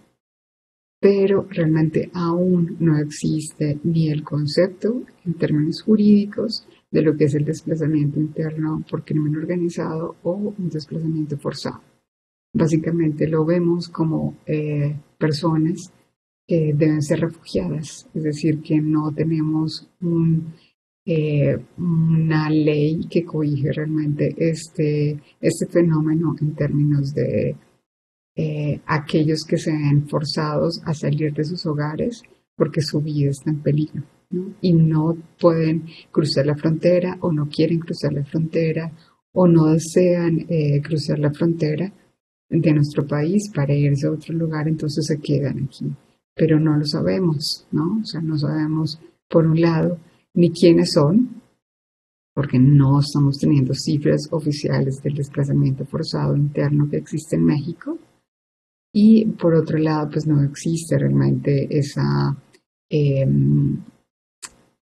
Pero 1.02 1.46
realmente 1.50 2.10
aún 2.14 2.78
no 2.80 2.98
existe 2.98 3.78
ni 3.84 4.08
el 4.10 4.24
concepto 4.24 5.04
en 5.26 5.34
términos 5.34 5.82
jurídicos 5.82 6.66
de 6.92 7.02
lo 7.02 7.18
que 7.18 7.26
es 7.26 7.36
el 7.36 7.44
desplazamiento 7.44 8.22
interno 8.22 8.86
por 8.90 9.04
crimen 9.04 9.36
organizado 9.36 10.16
o 10.24 10.54
un 10.58 10.70
desplazamiento 10.70 11.38
forzado. 11.38 11.82
Básicamente 12.54 13.28
lo 13.28 13.44
vemos 13.44 13.90
como 13.90 14.38
eh, 14.46 14.96
personas 15.18 15.92
deben 16.58 17.02
ser 17.02 17.22
refugiadas, 17.22 18.08
es 18.14 18.24
decir, 18.24 18.62
que 18.62 18.82
no 18.82 19.14
tenemos 19.14 19.90
eh, 21.06 21.58
una 21.78 22.50
ley 22.50 23.08
que 23.10 23.24
cobije 23.24 23.72
realmente 23.72 24.36
este, 24.38 25.18
este 25.40 25.66
fenómeno 25.68 26.36
en 26.42 26.54
términos 26.54 27.14
de 27.14 27.56
eh, 28.36 28.82
aquellos 28.86 29.44
que 29.46 29.58
se 29.58 29.72
ven 29.72 30.08
forzados 30.08 30.82
a 30.86 30.94
salir 30.94 31.34
de 31.34 31.44
sus 31.44 31.66
hogares 31.66 32.22
porque 32.56 32.82
su 32.82 33.02
vida 33.02 33.32
está 33.32 33.50
en 33.50 33.62
peligro 33.62 34.04
y 34.62 34.74
no 34.74 35.18
pueden 35.40 35.86
cruzar 36.12 36.46
la 36.46 36.56
frontera 36.56 37.18
o 37.22 37.32
no 37.32 37.48
quieren 37.50 37.80
cruzar 37.80 38.14
la 38.14 38.24
frontera 38.24 38.92
o 39.34 39.48
no 39.48 39.68
desean 39.68 40.46
eh, 40.50 40.82
cruzar 40.82 41.20
la 41.20 41.32
frontera 41.32 41.92
de 42.50 42.74
nuestro 42.74 43.08
país 43.08 43.50
para 43.54 43.74
irse 43.74 44.08
a 44.08 44.12
otro 44.12 44.34
lugar, 44.34 44.68
entonces 44.68 45.06
se 45.06 45.20
quedan 45.20 45.64
aquí. 45.64 45.86
Pero 46.36 46.60
no 46.60 46.78
lo 46.78 46.86
sabemos, 46.86 47.68
¿no? 47.72 48.00
O 48.02 48.06
sea, 48.06 48.22
no 48.22 48.38
sabemos, 48.38 49.00
por 49.28 49.46
un 49.46 49.60
lado, 49.60 49.98
ni 50.34 50.52
quiénes 50.52 50.94
son, 50.94 51.42
porque 52.34 52.58
no 52.58 53.00
estamos 53.00 53.38
teniendo 53.38 53.74
cifras 53.74 54.28
oficiales 54.32 55.02
del 55.04 55.16
desplazamiento 55.16 55.86
forzado 55.86 56.36
interno 56.36 56.90
que 56.90 56.98
existe 56.98 57.36
en 57.36 57.46
México. 57.46 57.98
Y 58.94 59.26
por 59.26 59.54
otro 59.54 59.78
lado, 59.78 60.10
pues 60.12 60.26
no 60.26 60.42
existe 60.44 60.98
realmente 60.98 61.68
esa 61.78 62.36
em, 62.90 63.78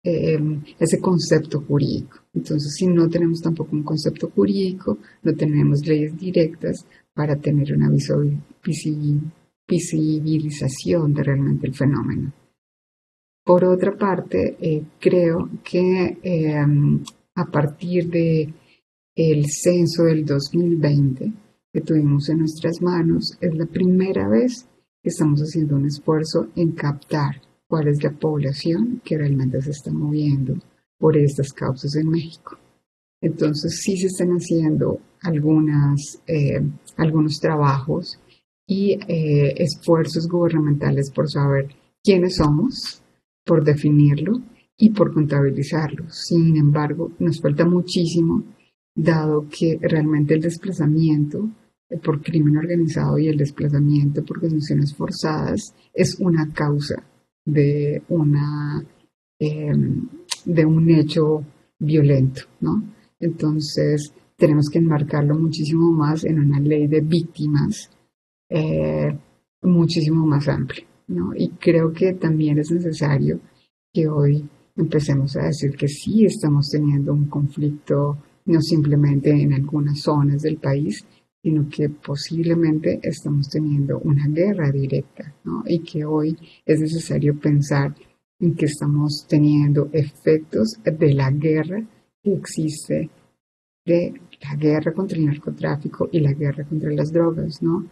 Em, 0.01 0.63
ese 0.79 0.97
concepto 1.01 1.59
jurídico. 1.61 2.19
Entonces, 2.33 2.73
si 2.73 2.87
no 2.87 3.09
tenemos 3.09 3.41
tampoco 3.41 3.75
un 3.75 3.83
concepto 3.83 4.29
jurídico, 4.29 4.97
no 5.23 5.35
tenemos 5.35 5.85
leyes 5.85 6.17
directas 6.17 6.85
para 7.13 7.35
tener 7.35 7.73
una 7.75 7.89
visibilización 9.69 11.13
de 11.13 11.23
realmente 11.23 11.67
el 11.67 11.75
fenómeno. 11.75 12.33
Por 13.45 13.63
otra 13.63 13.95
parte, 13.97 14.57
eh, 14.59 14.83
creo 14.99 15.49
que 15.63 16.17
em, 16.23 17.03
a 17.35 17.45
partir 17.45 18.09
de 18.09 18.53
el 19.15 19.45
censo 19.49 20.03
del 20.03 20.25
2020 20.25 21.33
que 21.71 21.81
tuvimos 21.81 22.29
en 22.29 22.39
nuestras 22.39 22.81
manos, 22.81 23.37
es 23.41 23.53
la 23.55 23.65
primera 23.65 24.27
vez 24.27 24.67
que 25.01 25.09
estamos 25.09 25.39
haciendo 25.41 25.75
un 25.75 25.85
esfuerzo 25.85 26.47
en 26.55 26.71
captar 26.71 27.41
cuál 27.67 27.87
es 27.87 28.03
la 28.03 28.11
población 28.11 29.01
que 29.03 29.17
realmente 29.17 29.61
se 29.61 29.71
está 29.71 29.91
moviendo 29.91 30.55
por 30.97 31.15
estas 31.15 31.53
causas 31.53 31.95
en 31.95 32.09
México. 32.09 32.57
Entonces 33.21 33.81
sí 33.83 33.97
se 33.97 34.07
están 34.07 34.31
haciendo 34.31 34.99
algunas, 35.21 36.21
eh, 36.25 36.61
algunos 36.97 37.39
trabajos 37.39 38.19
y 38.69 38.99
eh, 39.07 39.55
esfuerzos 39.57 40.27
gubernamentales 40.27 41.09
por 41.09 41.27
saber 41.27 41.69
quiénes 42.03 42.35
somos, 42.35 43.01
por 43.43 43.63
definirlo 43.63 44.43
y 44.77 44.91
por 44.91 45.11
contabilizarlo. 45.11 46.05
Sin 46.11 46.55
embargo, 46.55 47.11
nos 47.17 47.41
falta 47.41 47.65
muchísimo, 47.65 48.43
dado 48.93 49.47
que 49.49 49.79
realmente 49.81 50.35
el 50.35 50.41
desplazamiento 50.41 51.49
por 52.03 52.21
crimen 52.21 52.57
organizado 52.57 53.17
y 53.17 53.27
el 53.27 53.37
desplazamiento 53.37 54.23
por 54.23 54.39
condiciones 54.39 54.93
forzadas 54.93 55.73
es 55.91 56.19
una 56.19 56.53
causa 56.53 57.01
de, 57.43 58.03
una, 58.09 58.85
em, 59.39 60.07
de 60.45 60.65
un 60.65 60.91
hecho 60.91 61.43
violento, 61.79 62.43
¿no? 62.61 62.83
Entonces, 63.19 64.13
tenemos 64.37 64.69
que 64.69 64.77
enmarcarlo 64.77 65.39
muchísimo 65.39 65.91
más 65.91 66.23
en 66.23 66.39
una 66.39 66.59
ley 66.59 66.85
de 66.85 67.01
víctimas 67.01 67.89
eh, 68.49 69.17
muchísimo 69.61 70.25
más 70.25 70.47
amplia, 70.47 70.85
¿no? 71.07 71.33
Y 71.35 71.49
creo 71.51 71.93
que 71.93 72.13
también 72.13 72.57
es 72.59 72.71
necesario 72.71 73.39
que 73.93 74.07
hoy 74.07 74.47
empecemos 74.75 75.35
a 75.35 75.45
decir 75.45 75.75
que 75.75 75.87
sí 75.87 76.25
estamos 76.25 76.69
teniendo 76.69 77.13
un 77.13 77.25
conflicto 77.25 78.17
no 78.45 78.61
simplemente 78.61 79.29
en 79.29 79.53
algunas 79.53 79.99
zonas 79.99 80.41
del 80.41 80.57
país, 80.57 81.05
sino 81.41 81.69
que 81.69 81.89
posiblemente 81.89 82.99
estamos 83.03 83.47
teniendo 83.49 83.99
una 83.99 84.27
guerra 84.27 84.71
directa, 84.71 85.33
¿no? 85.43 85.63
Y 85.65 85.79
que 85.79 86.03
hoy 86.03 86.35
es 86.65 86.79
necesario 86.79 87.39
pensar 87.39 87.95
en 88.39 88.55
que 88.55 88.65
estamos 88.65 89.25
teniendo 89.27 89.89
efectos 89.93 90.79
de 90.83 91.13
la 91.13 91.29
guerra 91.29 91.85
que 92.23 92.33
existe, 92.33 93.09
de 93.85 94.13
la 94.41 94.55
guerra 94.55 94.93
contra 94.93 95.17
el 95.17 95.25
narcotráfico 95.25 96.09
y 96.11 96.19
la 96.19 96.33
guerra 96.33 96.65
contra 96.65 96.91
las 96.91 97.11
drogas, 97.11 97.61
¿no? 97.61 97.85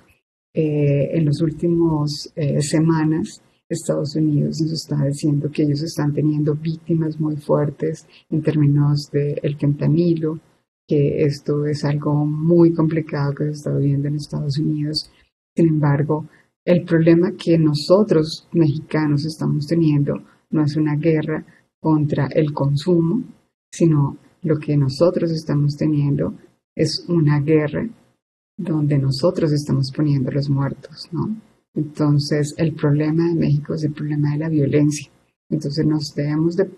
Eh, 0.59 1.15
en 1.15 1.25
las 1.25 1.39
últimas 1.39 2.33
eh, 2.35 2.59
semanas 2.63 3.43
Estados 3.69 4.15
Unidos 4.15 4.59
nos 4.59 4.71
está 4.71 5.05
diciendo 5.05 5.51
que 5.51 5.61
ellos 5.61 5.83
están 5.83 6.11
teniendo 6.11 6.55
víctimas 6.55 7.19
muy 7.19 7.35
fuertes 7.35 8.07
en 8.31 8.41
términos 8.41 9.11
del 9.11 9.39
el 9.43 9.55
fentanilo, 9.55 10.39
que 10.87 11.21
esto 11.21 11.67
es 11.67 11.85
algo 11.85 12.25
muy 12.25 12.73
complicado 12.73 13.35
que 13.35 13.43
se 13.43 13.51
está 13.51 13.77
viviendo 13.77 14.07
en 14.07 14.15
Estados 14.15 14.57
Unidos. 14.57 15.11
Sin 15.55 15.67
embargo, 15.67 16.25
el 16.65 16.83
problema 16.85 17.33
que 17.33 17.59
nosotros 17.59 18.47
mexicanos 18.53 19.25
estamos 19.25 19.67
teniendo 19.67 20.23
no 20.49 20.63
es 20.63 20.75
una 20.75 20.95
guerra 20.95 21.45
contra 21.79 22.29
el 22.33 22.51
consumo, 22.51 23.23
sino 23.71 24.17
lo 24.41 24.57
que 24.57 24.75
nosotros 24.75 25.29
estamos 25.29 25.77
teniendo 25.77 26.33
es 26.73 27.05
una 27.07 27.41
guerra 27.41 27.87
donde 28.57 28.97
nosotros 28.97 29.51
estamos 29.51 29.91
poniendo 29.91 30.31
los 30.31 30.49
muertos, 30.49 31.07
¿no? 31.11 31.37
Entonces, 31.75 32.55
el 32.57 32.73
problema 32.73 33.27
de 33.27 33.35
México 33.35 33.75
es 33.75 33.83
el 33.83 33.93
problema 33.93 34.31
de 34.31 34.39
la 34.39 34.49
violencia. 34.49 35.11
Entonces, 35.47 35.85
nos 35.85 36.13
debemos 36.15 36.57
de 36.57 36.69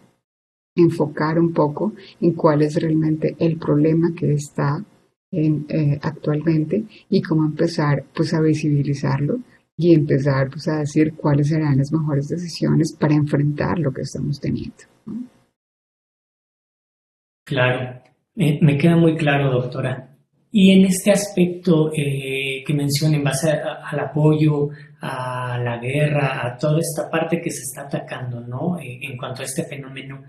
enfocar 0.76 1.40
un 1.40 1.54
poco 1.54 1.94
en 2.20 2.34
cuál 2.34 2.62
es 2.62 2.76
realmente 2.76 3.36
el 3.40 3.58
problema 3.58 4.14
que 4.14 4.34
está 4.34 4.84
eh, 5.32 6.00
actualmente 6.02 6.84
y 7.10 7.22
cómo 7.22 7.46
empezar 7.46 8.04
pues 8.14 8.34
a 8.34 8.42
visibilizarlo 8.42 9.40
y 9.78 9.94
empezar 9.94 10.50
pues 10.50 10.68
a 10.68 10.80
decir 10.80 11.14
cuáles 11.16 11.48
serán 11.48 11.78
las 11.78 11.94
mejores 11.94 12.28
decisiones 12.28 12.94
para 13.00 13.14
enfrentar 13.14 13.80
lo 13.80 13.94
que 13.94 14.02
estamos 14.02 14.40
teniendo. 14.40 14.76
Claro, 17.46 18.02
me 18.36 18.78
queda 18.78 18.98
muy 18.98 19.16
claro, 19.16 19.52
doctora. 19.52 20.09
Y 20.52 20.72
en 20.72 20.86
este 20.86 21.12
aspecto 21.12 21.92
eh, 21.96 22.64
que 22.66 22.74
mencioné, 22.74 23.18
en 23.18 23.24
base 23.24 23.52
al 23.52 24.00
apoyo, 24.00 24.70
a 25.02 25.60
la 25.64 25.78
guerra, 25.78 26.46
a 26.46 26.58
toda 26.58 26.80
esta 26.80 27.10
parte 27.10 27.40
que 27.40 27.52
se 27.52 27.64
está 27.64 27.82
atacando, 27.82 28.42
¿no? 28.42 28.80
Eh, 28.80 29.00
en 29.02 29.16
cuanto 29.16 29.44
a 29.44 29.46
este 29.46 29.64
fenómeno, 29.64 30.24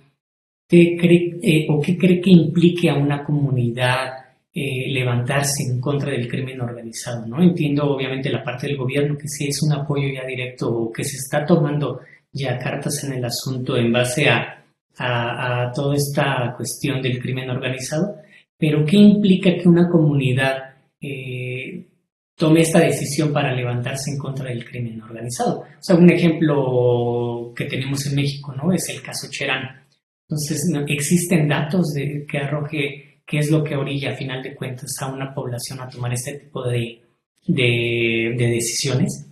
¿qué 0.69 0.97
cree, 1.01 1.39
eh, 1.43 1.67
o 1.71 1.81
qué 1.81 1.97
cree 1.97 2.21
que 2.21 2.31
implique 2.31 2.91
a 2.91 2.95
una 2.95 3.25
comunidad 3.25 4.15
levantarse 4.53 5.63
en 5.63 5.81
contra 5.81 6.11
del 6.11 6.29
crimen 6.29 6.61
organizado, 6.61 7.25
¿no? 7.25 7.41
Entiendo 7.41 7.89
obviamente 7.95 8.29
la 8.29 8.43
parte 8.43 8.67
del 8.67 8.77
gobierno 8.77 9.17
que 9.17 9.29
sí 9.29 9.47
es 9.47 9.63
un 9.63 9.73
apoyo 9.73 10.09
ya 10.09 10.27
directo 10.27 10.69
o 10.69 10.93
que 10.93 11.05
se 11.05 11.17
está 11.17 11.47
tomando 11.47 12.01
ya 12.33 12.59
cartas 12.59 13.05
en 13.05 13.13
el 13.13 13.25
asunto 13.25 13.77
en 13.77 13.93
base 13.93 14.29
a, 14.29 14.65
a, 14.99 15.63
a 15.63 15.73
toda 15.73 15.95
esta 15.95 16.53
cuestión 16.57 17.01
del 17.01 17.21
crimen 17.23 17.49
organizado, 17.49 18.17
pero 18.61 18.85
¿qué 18.85 18.99
implica 18.99 19.57
que 19.57 19.67
una 19.67 19.89
comunidad 19.89 20.75
eh, 21.01 21.89
tome 22.37 22.61
esta 22.61 22.81
decisión 22.81 23.33
para 23.33 23.55
levantarse 23.55 24.11
en 24.11 24.19
contra 24.19 24.51
del 24.51 24.69
crimen 24.69 25.01
organizado? 25.01 25.61
O 25.61 25.83
sea, 25.83 25.97
un 25.97 26.11
ejemplo 26.11 27.55
que 27.57 27.65
tenemos 27.65 28.05
en 28.07 28.17
México, 28.17 28.55
¿no? 28.55 28.71
Es 28.71 28.87
el 28.91 29.01
caso 29.01 29.29
Cherán. 29.31 29.81
Entonces, 30.29 30.63
¿existen 30.89 31.49
datos 31.49 31.95
de, 31.95 32.27
que 32.31 32.39
arroje 32.39 33.23
qué 33.27 33.39
es 33.39 33.51
lo 33.51 33.65
que 33.65 33.77
orilla, 33.77 34.13
a 34.13 34.17
final 34.17 34.43
de 34.43 34.55
cuentas, 34.55 34.91
a 35.01 35.11
una 35.11 35.35
población 35.35 35.81
a 35.81 35.89
tomar 35.89 36.13
este 36.13 36.35
tipo 36.35 36.63
de, 36.69 37.01
de, 37.47 38.35
de 38.37 38.47
decisiones? 38.47 39.27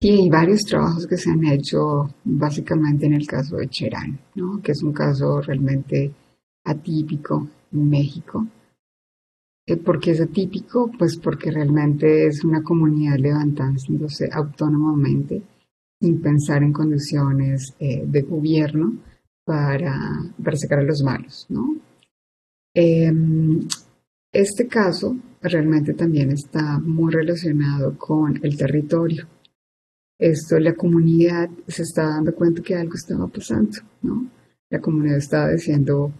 Hay 0.00 0.28
varios 0.30 0.62
trabajos 0.62 1.06
que 1.06 1.18
se 1.18 1.30
han 1.30 1.44
hecho 1.44 2.12
básicamente 2.24 3.06
en 3.06 3.14
el 3.14 3.26
caso 3.26 3.56
de 3.56 3.68
Cherán, 3.68 4.18
¿no? 4.34 4.60
que 4.62 4.72
es 4.72 4.82
un 4.82 4.92
caso 4.92 5.40
realmente 5.42 6.10
atípico 6.64 7.48
México. 7.72 8.46
Eh, 9.66 9.76
¿Por 9.76 10.00
qué 10.00 10.12
es 10.12 10.20
atípico? 10.20 10.90
Pues 10.98 11.16
porque 11.16 11.50
realmente 11.50 12.26
es 12.26 12.44
una 12.44 12.62
comunidad 12.62 13.16
levantándose 13.18 14.28
autónomamente 14.32 15.42
sin 16.00 16.20
pensar 16.20 16.62
en 16.62 16.72
condiciones 16.72 17.74
eh, 17.78 18.02
de 18.04 18.22
gobierno 18.22 18.92
para, 19.44 19.96
para, 20.42 20.56
sacar 20.56 20.80
a 20.80 20.82
los 20.82 21.02
malos. 21.02 21.46
¿no? 21.48 21.76
Em, 22.74 23.60
este 24.32 24.66
caso 24.66 25.16
realmente 25.40 25.94
también 25.94 26.30
está 26.32 26.78
muy 26.78 27.12
relacionado 27.12 27.96
con 27.98 28.40
el 28.42 28.56
territorio. 28.56 29.28
Esto, 30.18 30.58
la 30.58 30.74
comunidad 30.74 31.50
se 31.66 31.82
está 31.82 32.04
dando 32.04 32.34
cuenta 32.34 32.62
que 32.62 32.76
algo 32.76 32.94
estaba 32.94 33.26
pasando, 33.26 33.78
¿no? 34.02 34.30
La 34.70 34.80
comunidad 34.80 35.18
estaba 35.18 35.50
diciendo, 35.50 36.12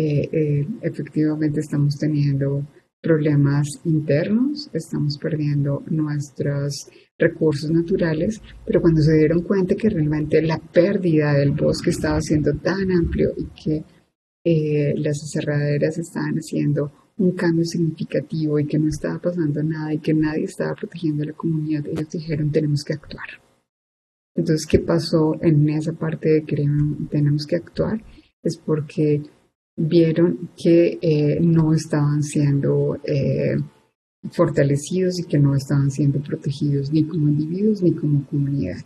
eh, 0.00 0.28
eh, 0.32 0.68
efectivamente 0.82 1.58
estamos 1.58 1.98
teniendo 1.98 2.64
problemas 3.02 3.66
internos, 3.84 4.70
estamos 4.72 5.18
perdiendo 5.18 5.82
nuestros 5.90 6.88
recursos 7.18 7.68
naturales, 7.68 8.40
pero 8.64 8.80
cuando 8.80 9.02
se 9.02 9.16
dieron 9.16 9.42
cuenta 9.42 9.74
que 9.74 9.90
realmente 9.90 10.40
la 10.40 10.58
pérdida 10.58 11.34
del 11.34 11.50
bosque 11.50 11.90
estaba 11.90 12.20
siendo 12.20 12.52
tan 12.58 12.92
amplio 12.92 13.30
y 13.36 13.46
que 13.60 13.84
eh, 14.44 14.94
las 14.98 15.20
aserraderas 15.20 15.98
estaban 15.98 16.36
haciendo 16.36 16.92
un 17.16 17.32
cambio 17.32 17.64
significativo 17.64 18.60
y 18.60 18.66
que 18.66 18.78
no 18.78 18.90
estaba 18.90 19.18
pasando 19.18 19.64
nada 19.64 19.92
y 19.94 19.98
que 19.98 20.14
nadie 20.14 20.44
estaba 20.44 20.76
protegiendo 20.76 21.24
a 21.24 21.26
la 21.26 21.32
comunidad, 21.32 21.84
ellos 21.88 22.08
dijeron 22.08 22.52
tenemos 22.52 22.84
que 22.84 22.92
actuar. 22.92 23.26
Entonces, 24.36 24.64
¿qué 24.64 24.78
pasó 24.78 25.34
en 25.42 25.68
esa 25.70 25.92
parte 25.92 26.28
de 26.28 26.44
que 26.44 26.64
tenemos 27.10 27.44
que 27.46 27.56
actuar? 27.56 28.00
Es 28.44 28.56
porque 28.56 29.22
vieron 29.78 30.50
que 30.56 30.98
eh, 31.00 31.38
no 31.40 31.72
estaban 31.72 32.22
siendo 32.22 32.96
eh, 33.04 33.56
fortalecidos 34.32 35.20
y 35.20 35.24
que 35.24 35.38
no 35.38 35.54
estaban 35.54 35.90
siendo 35.90 36.20
protegidos 36.20 36.92
ni 36.92 37.04
como 37.04 37.28
individuos 37.28 37.82
ni 37.82 37.92
como 37.92 38.26
comunidad. 38.26 38.84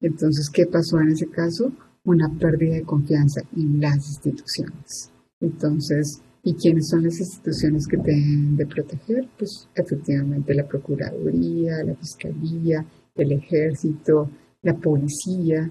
Entonces, 0.00 0.50
¿qué 0.50 0.66
pasó 0.66 1.00
en 1.00 1.08
ese 1.08 1.28
caso? 1.28 1.72
Una 2.04 2.28
pérdida 2.38 2.74
de 2.74 2.82
confianza 2.82 3.40
en 3.56 3.80
las 3.80 4.06
instituciones. 4.06 5.10
Entonces, 5.40 6.20
¿y 6.42 6.52
quiénes 6.54 6.88
son 6.88 7.04
las 7.04 7.18
instituciones 7.18 7.86
que 7.86 7.96
deben 7.96 8.56
de 8.56 8.66
proteger? 8.66 9.26
Pues 9.38 9.66
efectivamente 9.74 10.54
la 10.54 10.68
Procuraduría, 10.68 11.82
la 11.84 11.94
Fiscalía, 11.94 12.84
el 13.14 13.32
Ejército, 13.32 14.30
la 14.60 14.76
Policía 14.76 15.70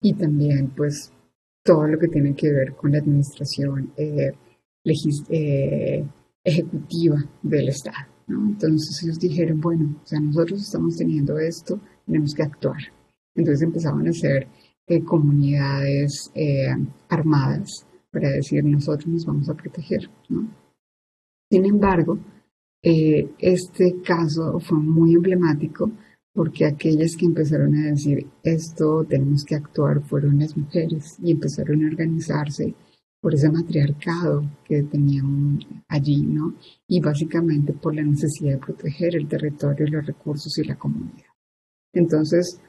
y 0.00 0.12
también 0.14 0.70
pues 0.76 1.10
todo 1.62 1.86
lo 1.86 1.98
que 1.98 2.08
tiene 2.08 2.34
que 2.34 2.50
ver 2.50 2.74
con 2.74 2.92
la 2.92 2.98
administración 2.98 3.92
eh, 3.96 4.32
eh, 5.30 6.04
ejecutiva 6.44 7.16
del 7.42 7.68
Estado. 7.68 8.08
Entonces 8.28 9.02
ellos 9.02 9.18
dijeron, 9.18 9.60
bueno, 9.60 9.96
o 10.02 10.06
sea, 10.06 10.20
nosotros 10.20 10.62
estamos 10.62 10.96
teniendo 10.96 11.38
esto, 11.38 11.80
tenemos 12.06 12.34
que 12.34 12.42
actuar. 12.42 12.80
Entonces 13.34 13.62
empezaban 13.62 14.06
a 14.06 14.10
hacer 14.10 14.48
eh, 14.86 15.02
comunidades 15.04 16.30
armadas 17.08 17.86
para 18.10 18.30
decir, 18.30 18.64
nosotros 18.64 19.06
nos 19.06 19.26
vamos 19.26 19.48
a 19.48 19.54
proteger. 19.54 20.10
Sin 21.50 21.64
embargo, 21.64 22.18
este 22.82 24.00
caso 24.02 24.58
fue 24.58 24.78
muy 24.78 25.14
emblemático 25.14 25.90
porque 26.34 26.64
aquellas 26.64 27.14
que 27.16 27.26
empezaron 27.26 27.74
a 27.76 27.90
decir 27.90 28.26
esto 28.42 29.04
tenemos 29.04 29.44
que 29.44 29.54
actuar 29.54 30.02
fueron 30.02 30.38
las 30.38 30.56
mujeres 30.56 31.16
y 31.22 31.30
empezaron 31.30 31.84
a 31.84 31.88
organizarse 31.88 32.74
por 33.20 33.34
ese 33.34 33.50
matriarcado 33.50 34.42
que 34.64 34.82
tenían 34.82 35.60
allí, 35.86 36.22
¿no? 36.22 36.54
Y 36.88 37.00
básicamente 37.00 37.72
por 37.72 37.94
la 37.94 38.02
necesidad 38.02 38.54
de 38.54 38.58
proteger 38.58 39.14
el 39.14 39.28
territorio, 39.28 39.86
los 39.86 40.06
recursos 40.06 40.58
y 40.58 40.64
la 40.64 40.76
comunidad. 40.76 41.30
Entonces, 41.92 42.60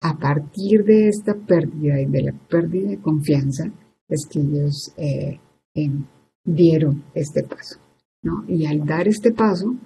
a 0.00 0.18
partir 0.18 0.84
de 0.84 1.08
esta 1.08 1.34
pérdida 1.34 2.00
y 2.00 2.06
de 2.06 2.22
la 2.22 2.32
pérdida 2.32 2.90
de 2.90 2.98
confianza, 2.98 3.70
es 4.08 4.26
que 4.26 4.40
ellos 4.40 4.92
eh, 4.96 5.38
em, 5.74 6.04
dieron 6.44 7.04
este 7.14 7.44
paso, 7.44 7.78
¿no? 8.22 8.44
Y 8.48 8.66
al 8.66 8.84
dar 8.84 9.06
este 9.06 9.32
paso, 9.32 9.76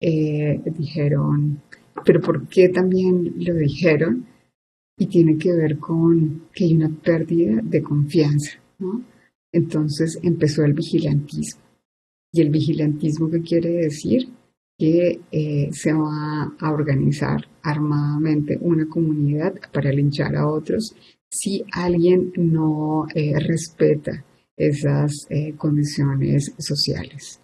eh, 0.00 0.60
dijeron, 0.76 1.62
pero 2.04 2.20
¿por 2.20 2.48
qué 2.48 2.68
también 2.68 3.34
lo 3.36 3.54
dijeron? 3.54 4.26
Y 4.98 5.06
tiene 5.06 5.36
que 5.36 5.52
ver 5.52 5.78
con 5.78 6.48
que 6.54 6.64
hay 6.64 6.74
una 6.74 6.88
pérdida 6.88 7.60
de 7.62 7.82
confianza, 7.82 8.58
¿no? 8.78 9.04
Entonces 9.52 10.18
empezó 10.22 10.64
el 10.64 10.72
vigilantismo. 10.72 11.62
¿Y 12.32 12.40
el 12.40 12.50
vigilantismo 12.50 13.30
qué 13.30 13.42
quiere 13.42 13.70
decir? 13.70 14.28
Que 14.78 15.20
eh, 15.30 15.68
se 15.72 15.92
va 15.92 16.54
a 16.58 16.72
organizar 16.72 17.46
armadamente 17.62 18.58
una 18.60 18.86
comunidad 18.88 19.54
para 19.72 19.92
linchar 19.92 20.34
a 20.36 20.48
otros 20.48 20.94
si 21.30 21.64
alguien 21.72 22.32
no 22.36 23.06
eh, 23.14 23.38
respeta 23.38 24.24
esas 24.56 25.26
eh, 25.30 25.54
condiciones 25.56 26.54
sociales. 26.58 27.40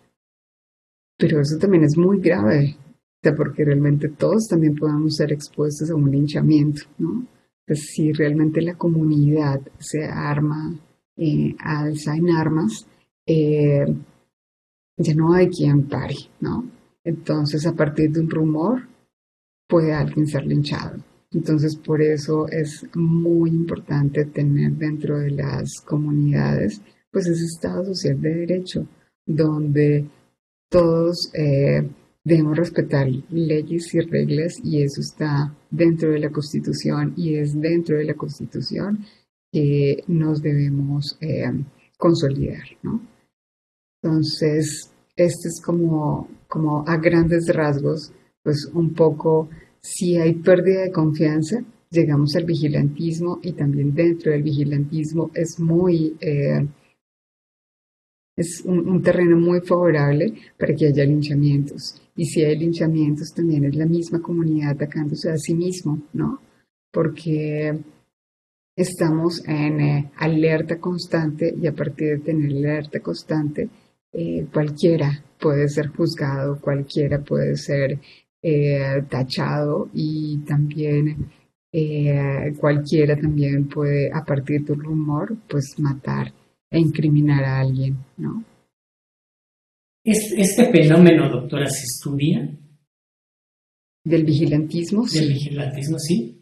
Pero 1.16 1.40
eso 1.40 1.58
también 1.58 1.84
es 1.84 1.96
muy 1.96 2.20
grave, 2.20 2.76
porque 3.36 3.64
realmente 3.64 4.08
todos 4.08 4.46
también 4.48 4.74
podamos 4.76 5.16
ser 5.16 5.32
expuestos 5.32 5.90
a 5.90 5.94
un 5.94 6.10
linchamiento, 6.10 6.82
¿no? 6.98 7.26
Pues 7.66 7.90
si 7.90 8.12
realmente 8.12 8.62
la 8.62 8.74
comunidad 8.74 9.60
se 9.78 10.04
arma, 10.04 10.78
eh, 11.16 11.54
alza 11.58 12.16
en 12.16 12.30
armas, 12.30 12.86
eh, 13.26 13.84
ya 14.96 15.14
no 15.14 15.32
hay 15.34 15.48
quien 15.48 15.86
pare, 15.88 16.16
¿no? 16.40 16.64
Entonces, 17.04 17.66
a 17.66 17.74
partir 17.74 18.10
de 18.10 18.20
un 18.20 18.30
rumor, 18.30 18.88
puede 19.66 19.92
alguien 19.92 20.26
ser 20.26 20.46
linchado. 20.46 20.98
Entonces, 21.30 21.76
por 21.76 22.00
eso 22.00 22.48
es 22.48 22.86
muy 22.94 23.50
importante 23.50 24.24
tener 24.24 24.72
dentro 24.72 25.18
de 25.18 25.30
las 25.30 25.80
comunidades, 25.84 26.80
pues 27.10 27.26
ese 27.26 27.44
Estado 27.44 27.84
social 27.84 28.20
de 28.20 28.34
derecho, 28.34 28.86
donde 29.26 30.08
todos 30.70 31.30
eh, 31.34 31.86
debemos 32.24 32.56
respetar 32.56 33.08
leyes 33.30 33.94
y 33.94 34.00
reglas 34.00 34.60
y 34.62 34.82
eso 34.82 35.00
está 35.00 35.54
dentro 35.70 36.10
de 36.10 36.18
la 36.18 36.30
Constitución 36.30 37.14
y 37.16 37.34
es 37.36 37.58
dentro 37.58 37.96
de 37.96 38.04
la 38.04 38.14
Constitución 38.14 39.04
que 39.52 40.04
nos 40.06 40.42
debemos 40.42 41.16
eh, 41.20 41.50
consolidar, 41.96 42.64
¿no? 42.82 43.00
Entonces, 44.02 44.92
este 45.16 45.48
es 45.48 45.60
como, 45.64 46.28
como 46.46 46.84
a 46.86 46.96
grandes 46.98 47.48
rasgos, 47.52 48.12
pues 48.42 48.70
un 48.72 48.94
poco, 48.94 49.48
si 49.80 50.16
hay 50.16 50.34
pérdida 50.34 50.82
de 50.82 50.92
confianza, 50.92 51.64
llegamos 51.90 52.36
al 52.36 52.44
vigilantismo 52.44 53.40
y 53.42 53.52
también 53.52 53.94
dentro 53.94 54.30
del 54.30 54.42
vigilantismo 54.42 55.30
es 55.34 55.58
muy, 55.58 56.16
eh, 56.20 56.66
es 58.38 58.62
un, 58.64 59.02
terreno 59.02 59.36
muy 59.36 59.60
favorable 59.60 60.32
para 60.56 60.72
que 60.74 60.86
haya 60.86 61.04
linchamientos. 61.04 62.00
Y 62.14 62.24
si 62.24 62.44
hay 62.44 62.56
linchamientos, 62.56 63.34
también 63.34 63.64
es 63.64 63.74
la 63.74 63.84
misma 63.84 64.20
comunidad 64.22 64.70
atacándose 64.70 65.28
a 65.28 65.36
sí 65.36 65.54
mismo, 65.54 66.02
¿no? 66.12 66.40
Porque 66.92 67.76
estamos 68.76 69.42
en 69.44 69.80
eh, 69.80 70.12
alerta 70.18 70.78
constante 70.78 71.52
y 71.60 71.66
a 71.66 71.72
partir 71.72 72.10
de 72.10 72.18
tener 72.18 72.50
alerta 72.52 73.00
constante, 73.00 73.68
eh, 74.12 74.46
cualquiera 74.52 75.10
puede 75.40 75.68
ser 75.68 75.88
juzgado, 75.88 76.60
cualquiera 76.60 77.18
puede 77.20 77.56
ser 77.56 77.98
eh, 78.40 79.02
tachado 79.08 79.90
y 79.92 80.38
también 80.46 81.32
cualquiera 82.58 83.14
también 83.14 83.68
puede, 83.68 84.10
a 84.10 84.24
partir 84.24 84.64
de 84.64 84.72
un 84.72 84.80
rumor, 84.80 85.36
pues 85.48 85.74
matar 85.78 86.32
e 86.70 86.78
incriminar 86.78 87.44
a 87.44 87.60
alguien, 87.60 87.96
¿no? 88.16 88.44
¿Este 90.04 90.70
fenómeno, 90.70 91.28
doctora, 91.28 91.68
se 91.68 91.84
estudia? 91.84 92.48
¿Del 94.04 94.24
vigilantismo? 94.24 95.06
Del 95.06 95.28
vigilantismo, 95.28 95.98
sí. 95.98 96.38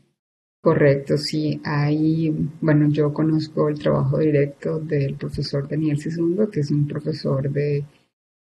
Correcto, 0.61 1.17
sí. 1.17 1.61
Ahí, 1.65 2.33
bueno, 2.61 2.89
yo 2.91 3.13
conozco 3.13 3.69
el 3.69 3.79
trabajo 3.79 4.19
directo 4.19 4.79
del 4.79 5.15
profesor 5.15 5.69
Daniel 5.69 5.99
Sisundo, 5.99 6.49
que 6.49 6.61
es 6.61 6.71
un 6.71 6.87
profesor 6.87 7.51
de 7.51 7.85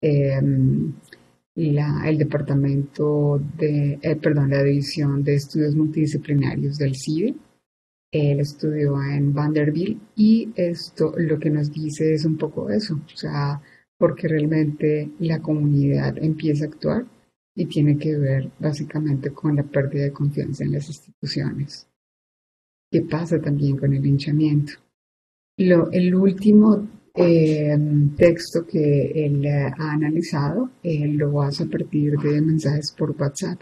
em, 0.02 0.94
la, 1.56 2.04
el 2.08 2.18
departamento 2.18 3.42
de, 3.58 4.00
eh, 4.02 4.16
perdón, 4.16 4.52
la 4.52 4.64
división 4.64 5.24
de 5.24 5.36
estudios 5.36 5.76
multidisciplinarios 5.76 6.78
del 6.78 6.96
CIDE. 6.96 7.36
Él 8.12 8.40
estudió 8.40 9.02
en 9.04 9.34
Vanderbilt 9.34 10.02
y 10.16 10.52
esto 10.56 11.14
lo 11.18 11.38
que 11.38 11.50
nos 11.50 11.72
dice 11.72 12.14
es 12.14 12.26
un 12.26 12.38
poco 12.38 12.70
eso, 12.70 12.96
o 12.96 13.18
sea, 13.18 13.62
porque 13.98 14.28
realmente 14.28 15.12
la 15.20 15.40
comunidad 15.42 16.18
empieza 16.18 16.66
a 16.66 16.68
actuar 16.70 17.06
y 17.56 17.66
tiene 17.66 17.98
que 17.98 18.18
ver 18.18 18.50
básicamente 18.60 19.32
con 19.32 19.56
la 19.56 19.64
pérdida 19.64 20.04
de 20.04 20.14
confianza 20.14 20.64
en 20.64 20.72
las 20.72 20.88
instituciones. 20.88 21.88
¿Qué 22.92 23.02
pasa 23.04 23.40
también 23.40 23.78
con 23.78 23.94
el 23.94 24.02
linchamiento? 24.02 24.74
Lo, 25.58 25.92
el 25.92 26.16
último 26.16 26.88
eh, 27.14 27.78
texto 28.16 28.66
que 28.66 29.26
él 29.26 29.46
ha 29.46 29.92
analizado 29.92 30.72
lo 30.84 31.42
hace 31.42 31.64
a 31.64 31.68
partir 31.68 32.18
de 32.18 32.42
mensajes 32.42 32.92
por 32.98 33.12
WhatsApp 33.12 33.62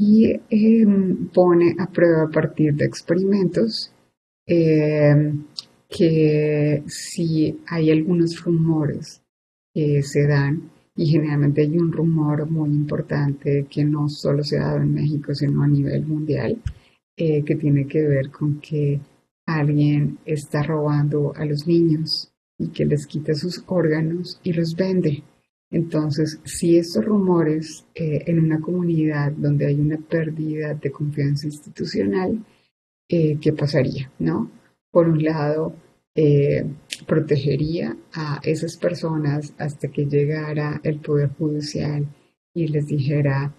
y 0.00 0.32
em, 0.48 1.28
pone 1.28 1.76
a 1.78 1.86
prueba 1.86 2.22
a 2.22 2.30
partir 2.30 2.72
de 2.74 2.86
experimentos 2.86 3.92
em, 4.46 5.44
que 5.86 6.82
si 6.86 7.60
hay 7.66 7.90
algunos 7.90 8.42
rumores 8.42 9.20
que 9.74 10.02
se 10.02 10.26
dan, 10.26 10.70
y 10.96 11.06
generalmente 11.06 11.60
hay 11.60 11.76
un 11.76 11.92
rumor 11.92 12.50
muy 12.50 12.70
importante 12.70 13.66
que 13.70 13.84
no 13.84 14.08
solo 14.08 14.42
se 14.42 14.58
ha 14.58 14.68
dado 14.68 14.78
en 14.78 14.94
México, 14.94 15.34
sino 15.34 15.62
a 15.62 15.68
nivel 15.68 16.06
mundial, 16.06 16.56
eh, 17.16 17.44
que 17.44 17.56
tiene 17.56 17.86
que 17.86 18.00
ver 18.00 18.30
con 18.30 18.58
que 18.58 19.00
alguien 19.46 20.18
está 20.24 20.62
robando 20.62 21.34
a 21.36 21.44
los 21.44 21.66
niños 21.66 22.32
y 22.58 22.68
que 22.68 22.86
les 22.86 23.06
quita 23.06 23.34
sus 23.34 23.62
órganos 23.66 24.40
y 24.42 24.54
los 24.54 24.74
vende. 24.74 25.22
Entonces, 25.70 26.40
si 26.44 26.76
estos 26.76 27.04
rumores 27.04 27.86
eh, 27.94 28.24
en 28.26 28.40
una 28.40 28.60
comunidad 28.60 29.32
donde 29.32 29.66
hay 29.66 29.78
una 29.78 29.98
pérdida 29.98 30.74
de 30.74 30.90
confianza 30.90 31.46
institucional, 31.46 32.44
eh, 33.08 33.38
¿qué 33.40 33.52
pasaría? 33.52 34.10
¿No? 34.18 34.50
Por 34.90 35.08
un 35.08 35.22
lado, 35.22 35.74
protegería 37.06 37.96
a 38.12 38.40
esas 38.42 38.76
personas 38.76 39.54
hasta 39.56 39.88
que 39.88 40.04
llegara 40.04 40.80
el 40.82 40.98
Poder 40.98 41.30
Judicial 41.38 42.04
y 42.52 42.66
les 42.66 42.86
dijera, 42.86 43.54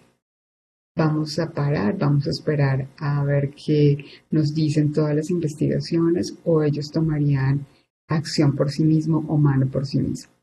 Vamos 0.94 1.40
a 1.40 1.50
parar, 1.50 1.98
vamos 1.98 2.28
a 2.28 2.32
esperar 2.32 2.90
a 2.98 3.24
ver 3.24 3.52
qué 3.52 4.06
nos 4.30 4.54
dicen 4.54 4.92
todas 4.92 5.16
las 5.16 5.30
investigaciones 5.30 6.38
o 6.44 6.64
ellos 6.64 6.92
tomarían 6.92 7.66
acción 8.10 8.58
por 8.58 8.70
sí 8.70 8.84
mismo 8.84 9.24
o 9.30 9.38
mano 9.38 9.68
por 9.68 9.86
sí 9.86 10.00
mismo. 10.00 10.34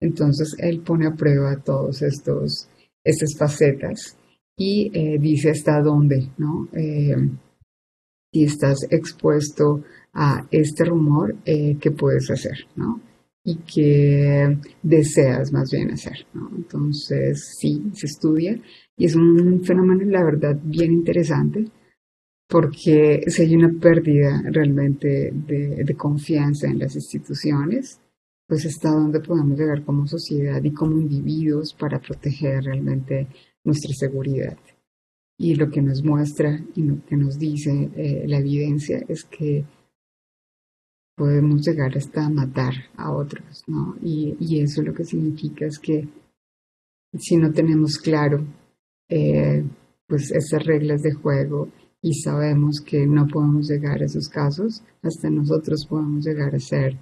Entonces 0.00 0.54
él 0.58 0.80
pone 0.80 1.06
a 1.06 1.14
prueba 1.14 1.56
todos 1.56 2.02
estos 2.02 2.68
estas 3.04 3.36
facetas 3.36 4.16
y 4.56 4.90
eh, 4.94 5.18
dice 5.20 5.50
hasta 5.50 5.80
dónde, 5.80 6.30
¿no? 6.38 6.68
Eh, 6.72 7.16
si 8.32 8.44
estás 8.44 8.86
expuesto 8.90 9.84
a 10.14 10.46
este 10.50 10.84
rumor, 10.84 11.36
eh, 11.44 11.76
¿qué 11.80 11.90
puedes 11.90 12.30
hacer, 12.30 12.66
¿no? 12.76 13.00
Y 13.44 13.56
qué 13.58 14.58
deseas 14.82 15.52
más 15.52 15.70
bien 15.70 15.90
hacer, 15.90 16.26
¿no? 16.32 16.50
Entonces, 16.56 17.56
sí, 17.58 17.90
se 17.94 18.06
estudia, 18.06 18.58
y 18.96 19.04
es 19.04 19.14
un 19.14 19.62
fenómeno, 19.64 20.04
la 20.04 20.24
verdad, 20.24 20.58
bien 20.62 20.92
interesante, 20.92 21.66
porque 22.48 23.24
si 23.26 23.42
hay 23.42 23.56
una 23.56 23.72
pérdida 23.80 24.42
realmente 24.50 25.32
de, 25.32 25.94
confianza 25.96 26.68
en 26.68 26.78
las 26.78 26.94
instituciones, 26.94 28.00
pues 28.46 28.66
hasta 28.66 28.90
dónde 28.90 29.20
podemos 29.20 29.58
llegar 29.58 29.84
como 29.84 30.06
sociedad 30.06 30.62
y 30.62 30.72
como 30.72 30.98
individuos 30.98 31.74
para 31.74 31.98
proteger 31.98 32.64
realmente 32.64 33.28
nuestra 33.64 33.92
seguridad. 33.94 34.58
Y 35.38 35.54
lo 35.54 35.70
que 35.70 35.82
nos 35.82 36.04
muestra 36.04 36.60
y 36.76 36.82
lo 36.82 37.04
que 37.04 37.16
nos 37.16 37.38
dice 37.38 37.90
eh, 37.96 38.24
la 38.26 38.38
evidencia 38.38 39.04
es 39.08 39.24
que 39.24 39.64
podemos 41.16 41.66
llegar 41.66 41.96
hasta 41.96 42.28
matar 42.28 42.74
a 42.96 43.12
otros, 43.12 43.62
¿no? 43.66 43.96
Y, 44.02 44.36
y 44.40 44.60
eso 44.60 44.82
lo 44.82 44.92
que 44.92 45.04
significa 45.04 45.66
es 45.66 45.78
que 45.78 46.08
si 47.18 47.36
no 47.36 47.52
tenemos 47.52 47.98
claro 47.98 48.44
eh, 49.08 49.64
pues 50.06 50.30
esas 50.32 50.64
reglas 50.64 51.02
de 51.02 51.12
juego 51.12 51.68
y 52.00 52.14
sabemos 52.14 52.80
que 52.84 53.06
no 53.06 53.26
podemos 53.26 53.68
llegar 53.68 54.02
a 54.02 54.04
esos 54.04 54.28
casos, 54.28 54.82
hasta 55.02 55.30
nosotros 55.30 55.86
podemos 55.88 56.24
llegar 56.24 56.54
a 56.54 56.58
ser 56.58 56.98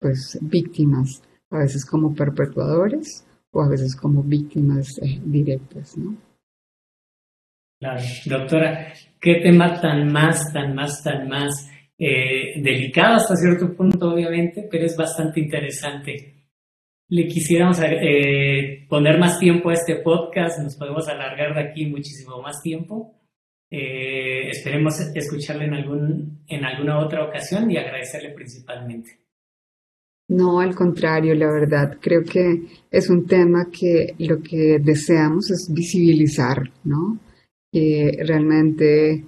pues 0.00 0.38
víctimas, 0.42 1.22
a 1.50 1.58
veces 1.58 1.84
como 1.84 2.14
perpetuadores 2.14 3.26
o 3.50 3.62
a 3.62 3.68
veces 3.68 3.96
como 3.96 4.22
víctimas 4.22 4.98
eh, 5.02 5.20
directas, 5.24 5.96
¿no? 5.96 6.16
Claro, 7.78 8.02
doctora, 8.24 8.92
qué 9.20 9.34
tema 9.36 9.80
tan 9.80 10.10
más, 10.10 10.52
tan 10.52 10.74
más, 10.74 11.02
tan 11.02 11.28
más 11.28 11.70
eh, 11.98 12.60
delicado 12.62 13.16
hasta 13.16 13.36
cierto 13.36 13.74
punto, 13.74 14.12
obviamente, 14.12 14.66
pero 14.70 14.86
es 14.86 14.96
bastante 14.96 15.40
interesante 15.40 16.36
le 17.08 17.28
quisiéramos 17.28 17.78
eh, 17.82 18.84
poner 18.88 19.18
más 19.18 19.38
tiempo 19.38 19.70
a 19.70 19.74
este 19.74 19.96
podcast, 19.96 20.58
nos 20.60 20.76
podemos 20.76 21.06
alargar 21.08 21.54
de 21.54 21.60
aquí 21.60 21.86
muchísimo 21.86 22.42
más 22.42 22.60
tiempo. 22.62 23.14
Eh, 23.70 24.48
esperemos 24.48 24.98
escucharle 25.14 25.66
en, 25.66 25.74
algún, 25.74 26.44
en 26.46 26.64
alguna 26.64 26.98
otra 26.98 27.24
ocasión 27.24 27.70
y 27.70 27.76
agradecerle 27.76 28.30
principalmente. 28.30 29.20
No, 30.28 30.58
al 30.58 30.74
contrario, 30.74 31.34
la 31.34 31.50
verdad, 31.52 31.98
creo 32.00 32.24
que 32.24 32.62
es 32.90 33.08
un 33.10 33.26
tema 33.26 33.68
que 33.70 34.14
lo 34.18 34.42
que 34.42 34.80
deseamos 34.82 35.50
es 35.52 35.72
visibilizar, 35.72 36.72
¿no? 36.82 37.20
Que 37.70 38.18
realmente 38.26 39.24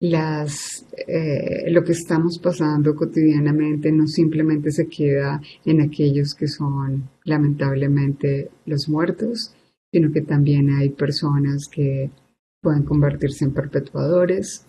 las, 0.00 0.84
eh, 1.08 1.70
lo 1.70 1.82
que 1.82 1.92
estamos 1.92 2.38
pasando 2.38 2.94
cotidianamente 2.94 3.90
no 3.90 4.06
simplemente 4.06 4.70
se 4.70 4.86
queda 4.86 5.40
en 5.64 5.80
aquellos 5.80 6.34
que 6.34 6.48
son 6.48 7.08
lamentablemente 7.24 8.50
los 8.66 8.90
muertos, 8.90 9.54
sino 9.90 10.12
que 10.12 10.20
también 10.20 10.70
hay 10.70 10.90
personas 10.90 11.68
que 11.70 12.10
pueden 12.60 12.82
convertirse 12.82 13.46
en 13.46 13.54
perpetuadores. 13.54 14.66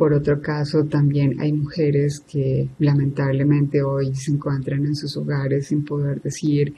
Por 0.00 0.14
otro 0.14 0.40
caso, 0.40 0.86
también 0.86 1.38
hay 1.40 1.52
mujeres 1.52 2.24
que 2.26 2.70
lamentablemente 2.78 3.82
hoy 3.82 4.14
se 4.14 4.32
encuentran 4.32 4.86
en 4.86 4.94
sus 4.94 5.14
hogares 5.18 5.66
sin 5.66 5.84
poder 5.84 6.22
decir 6.22 6.74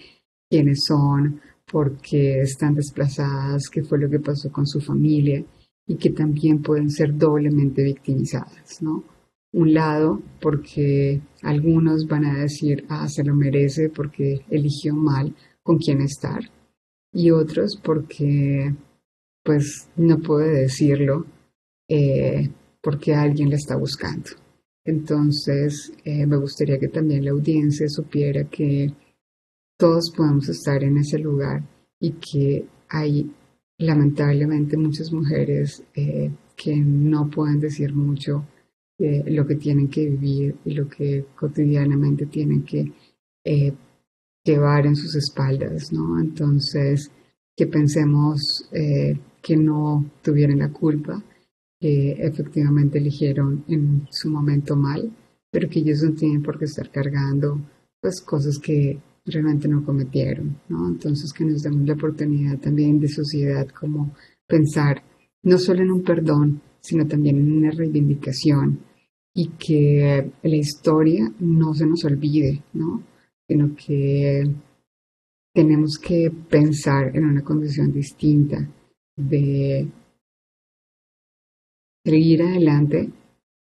quiénes 0.51 0.81
son, 0.89 1.41
porque 1.71 2.41
están 2.41 2.75
desplazadas, 2.75 3.69
qué 3.71 3.85
fue 3.85 4.01
lo 4.01 4.11
que 4.11 4.19
pasó 4.19 4.51
con 4.51 4.67
su 4.67 4.81
familia 4.81 5.41
y 5.87 5.95
que 5.99 6.11
también 6.11 6.63
pueden 6.63 6.91
ser 6.91 7.17
doblemente 7.17 7.85
victimizadas, 7.85 8.83
¿no? 8.83 9.05
Un 9.53 9.73
lado 9.73 10.21
porque 10.41 11.21
algunos 11.43 12.09
van 12.09 12.25
a 12.25 12.41
decir, 12.41 12.85
ah, 12.89 13.09
se 13.09 13.23
lo 13.23 13.37
merece 13.37 13.89
porque 13.89 14.41
eligió 14.51 14.97
mal 14.97 15.33
con 15.63 15.79
quién 15.79 16.01
estar, 16.01 16.41
y 17.13 17.31
otros 17.31 17.81
porque 17.81 18.75
pues 19.45 19.89
no 19.95 20.19
puede 20.19 20.63
decirlo 20.63 21.25
eh, 21.89 22.51
porque 22.83 23.15
alguien 23.15 23.51
la 23.51 23.57
está 23.57 23.77
buscando. 23.77 24.31
Entonces, 24.85 25.93
eh, 26.05 26.27
me 26.27 26.37
gustaría 26.37 26.79
que 26.79 26.89
también 26.89 27.25
la 27.25 27.31
audiencia 27.31 27.89
supiera 27.89 28.45
que 28.45 28.93
todos 29.79 30.13
podemos 30.17 30.49
estar 30.49 30.83
en 30.83 30.99
ese 30.99 31.19
lugar 31.19 31.63
y 32.01 32.13
que 32.13 32.67
hay 32.89 33.31
lamentablemente 33.79 34.77
muchas 34.77 35.13
mujeres 35.13 35.83
eh, 35.95 36.31
que 36.57 36.77
no 36.77 37.29
pueden 37.31 37.61
decir 37.61 37.95
mucho 37.95 38.47
de 38.99 39.25
lo 39.31 39.47
que 39.47 39.57
tienen 39.57 39.89
que 39.89 40.09
vivir 40.09 40.57
y 40.65 40.75
lo 40.75 40.89
que 40.89 41.25
cotidianamente 41.35 42.27
tienen 42.27 42.63
que 42.63 42.93
eh, 43.45 43.73
llevar 44.45 44.87
en 44.87 44.97
sus 44.97 45.15
espaldas, 45.17 45.93
¿no? 45.93 46.21
Entonces, 46.21 47.11
que 47.57 47.67
pensemos 47.67 48.69
eh, 48.73 49.19
que 49.43 49.57
no 49.57 50.11
tuvieran 50.23 50.59
la 50.59 50.71
culpa, 50.71 51.23
que 51.83 52.13
efectivamente 52.13 52.99
eligieron 52.99 53.65
en 53.67 54.07
su 54.09 54.31
momento 54.31 54.77
mal, 54.77 55.11
pero 55.51 55.69
que 55.69 55.81
ellos 55.81 56.01
no 56.05 56.13
tienen 56.15 56.41
por 56.41 56.57
qué 56.57 56.67
estar 56.67 56.89
cargando 56.93 57.61
pues 58.01 58.21
cosas 58.21 58.57
que 58.61 59.01
realmente 59.27 59.67
no 59.67 59.85
cometieron, 59.85 60.61
¿no? 60.69 60.89
Entonces 60.89 61.33
que 61.33 61.45
nos 61.45 61.61
demos 61.63 61.85
la 61.85 61.95
oportunidad 61.95 62.59
también 62.61 63.01
de 63.01 63.09
sociedad 63.09 63.67
como 63.69 64.15
pensar 64.47 65.03
no 65.43 65.59
solo 65.59 65.83
en 65.83 65.91
un 65.91 66.03
perdón, 66.05 66.63
sino 66.81 67.05
también 67.05 67.39
en 67.39 67.51
una 67.51 67.73
reivindicación 67.73 68.79
y 69.35 69.49
que 69.59 70.31
la 70.41 70.57
historia 70.57 71.33
no 71.41 71.75
se 71.75 71.87
nos 71.87 72.05
olvide, 72.05 72.63
¿no? 72.75 73.03
Sino 73.49 73.75
que 73.75 74.45
tenemos 75.53 75.99
que 75.99 76.31
pensar 76.49 77.17
en 77.17 77.25
una 77.25 77.43
condición 77.43 77.93
distinta 77.93 78.69
de 79.17 79.89
seguir 82.05 82.43
adelante 82.43 83.11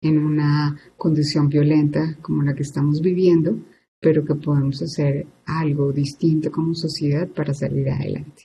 en 0.02 0.18
una 0.18 0.80
condición 0.98 1.50
violenta 1.50 2.18
como 2.22 2.44
la 2.44 2.54
que 2.54 2.64
estamos 2.64 3.02
viviendo, 3.02 3.58
pero 4.00 4.24
que 4.24 4.36
podemos 4.36 4.82
hacer 4.82 5.26
algo 5.46 5.92
distinto 5.92 6.52
como 6.52 6.74
sociedad 6.74 7.28
para 7.28 7.54
salir 7.54 7.90
adelante. 7.90 8.44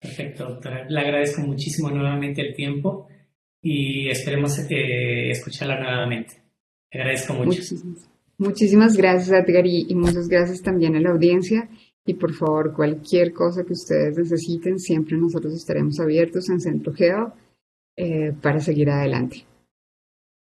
Perfecto, 0.00 0.44
doctora. 0.44 0.86
Le 0.88 1.00
agradezco 1.00 1.40
muchísimo 1.42 1.90
nuevamente 1.90 2.42
el 2.42 2.54
tiempo 2.54 3.08
y 3.62 4.08
esperemos 4.08 4.58
eh, 4.70 5.30
escucharla 5.30 5.80
nuevamente. 5.80 6.42
Le 6.92 7.00
agradezco 7.00 7.32
mucho. 7.32 7.62
Muchísimas, 8.36 8.96
gracias, 8.96 9.30
Edgar, 9.30 9.66
y, 9.66 9.94
muchas 9.94 10.28
gracias 10.28 10.60
también 10.60 10.96
a 10.96 11.00
la 11.00 11.10
audiencia. 11.10 11.68
Y 12.06 12.14
por 12.14 12.34
favor, 12.34 12.74
cualquier 12.74 13.32
cosa 13.32 13.64
que 13.64 13.72
ustedes 13.72 14.16
necesiten, 14.18 14.78
siempre 14.78 15.16
nosotros 15.16 15.54
estaremos 15.54 15.98
abiertos 16.00 16.48
en 16.50 16.60
Centro 16.60 16.92
Geo 16.92 17.32
eh, 17.96 18.32
para 18.42 18.60
seguir 18.60 18.90
adelante. 18.90 19.44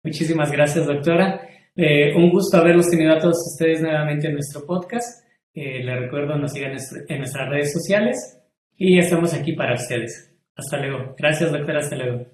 Muchísimas 0.03 0.51
gracias, 0.51 0.85
doctora. 0.85 1.41
Eh, 1.75 2.15
un 2.15 2.29
gusto 2.29 2.57
haberlos 2.57 2.89
tenido 2.89 3.13
a 3.13 3.19
todos 3.19 3.37
ustedes 3.53 3.81
nuevamente 3.81 4.27
en 4.27 4.33
nuestro 4.33 4.65
podcast. 4.65 5.25
Eh, 5.53 5.83
les 5.83 5.99
recuerdo, 5.99 6.37
nos 6.37 6.51
sigan 6.51 6.73
en 7.07 7.17
nuestras 7.17 7.49
redes 7.49 7.71
sociales 7.71 8.39
y 8.75 8.99
estamos 8.99 9.33
aquí 9.33 9.53
para 9.53 9.75
ustedes. 9.75 10.31
Hasta 10.55 10.77
luego. 10.77 11.15
Gracias, 11.17 11.51
doctora. 11.51 11.79
Hasta 11.79 11.95
luego. 11.95 12.25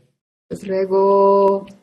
Hasta 0.49 0.67
luego. 0.67 1.80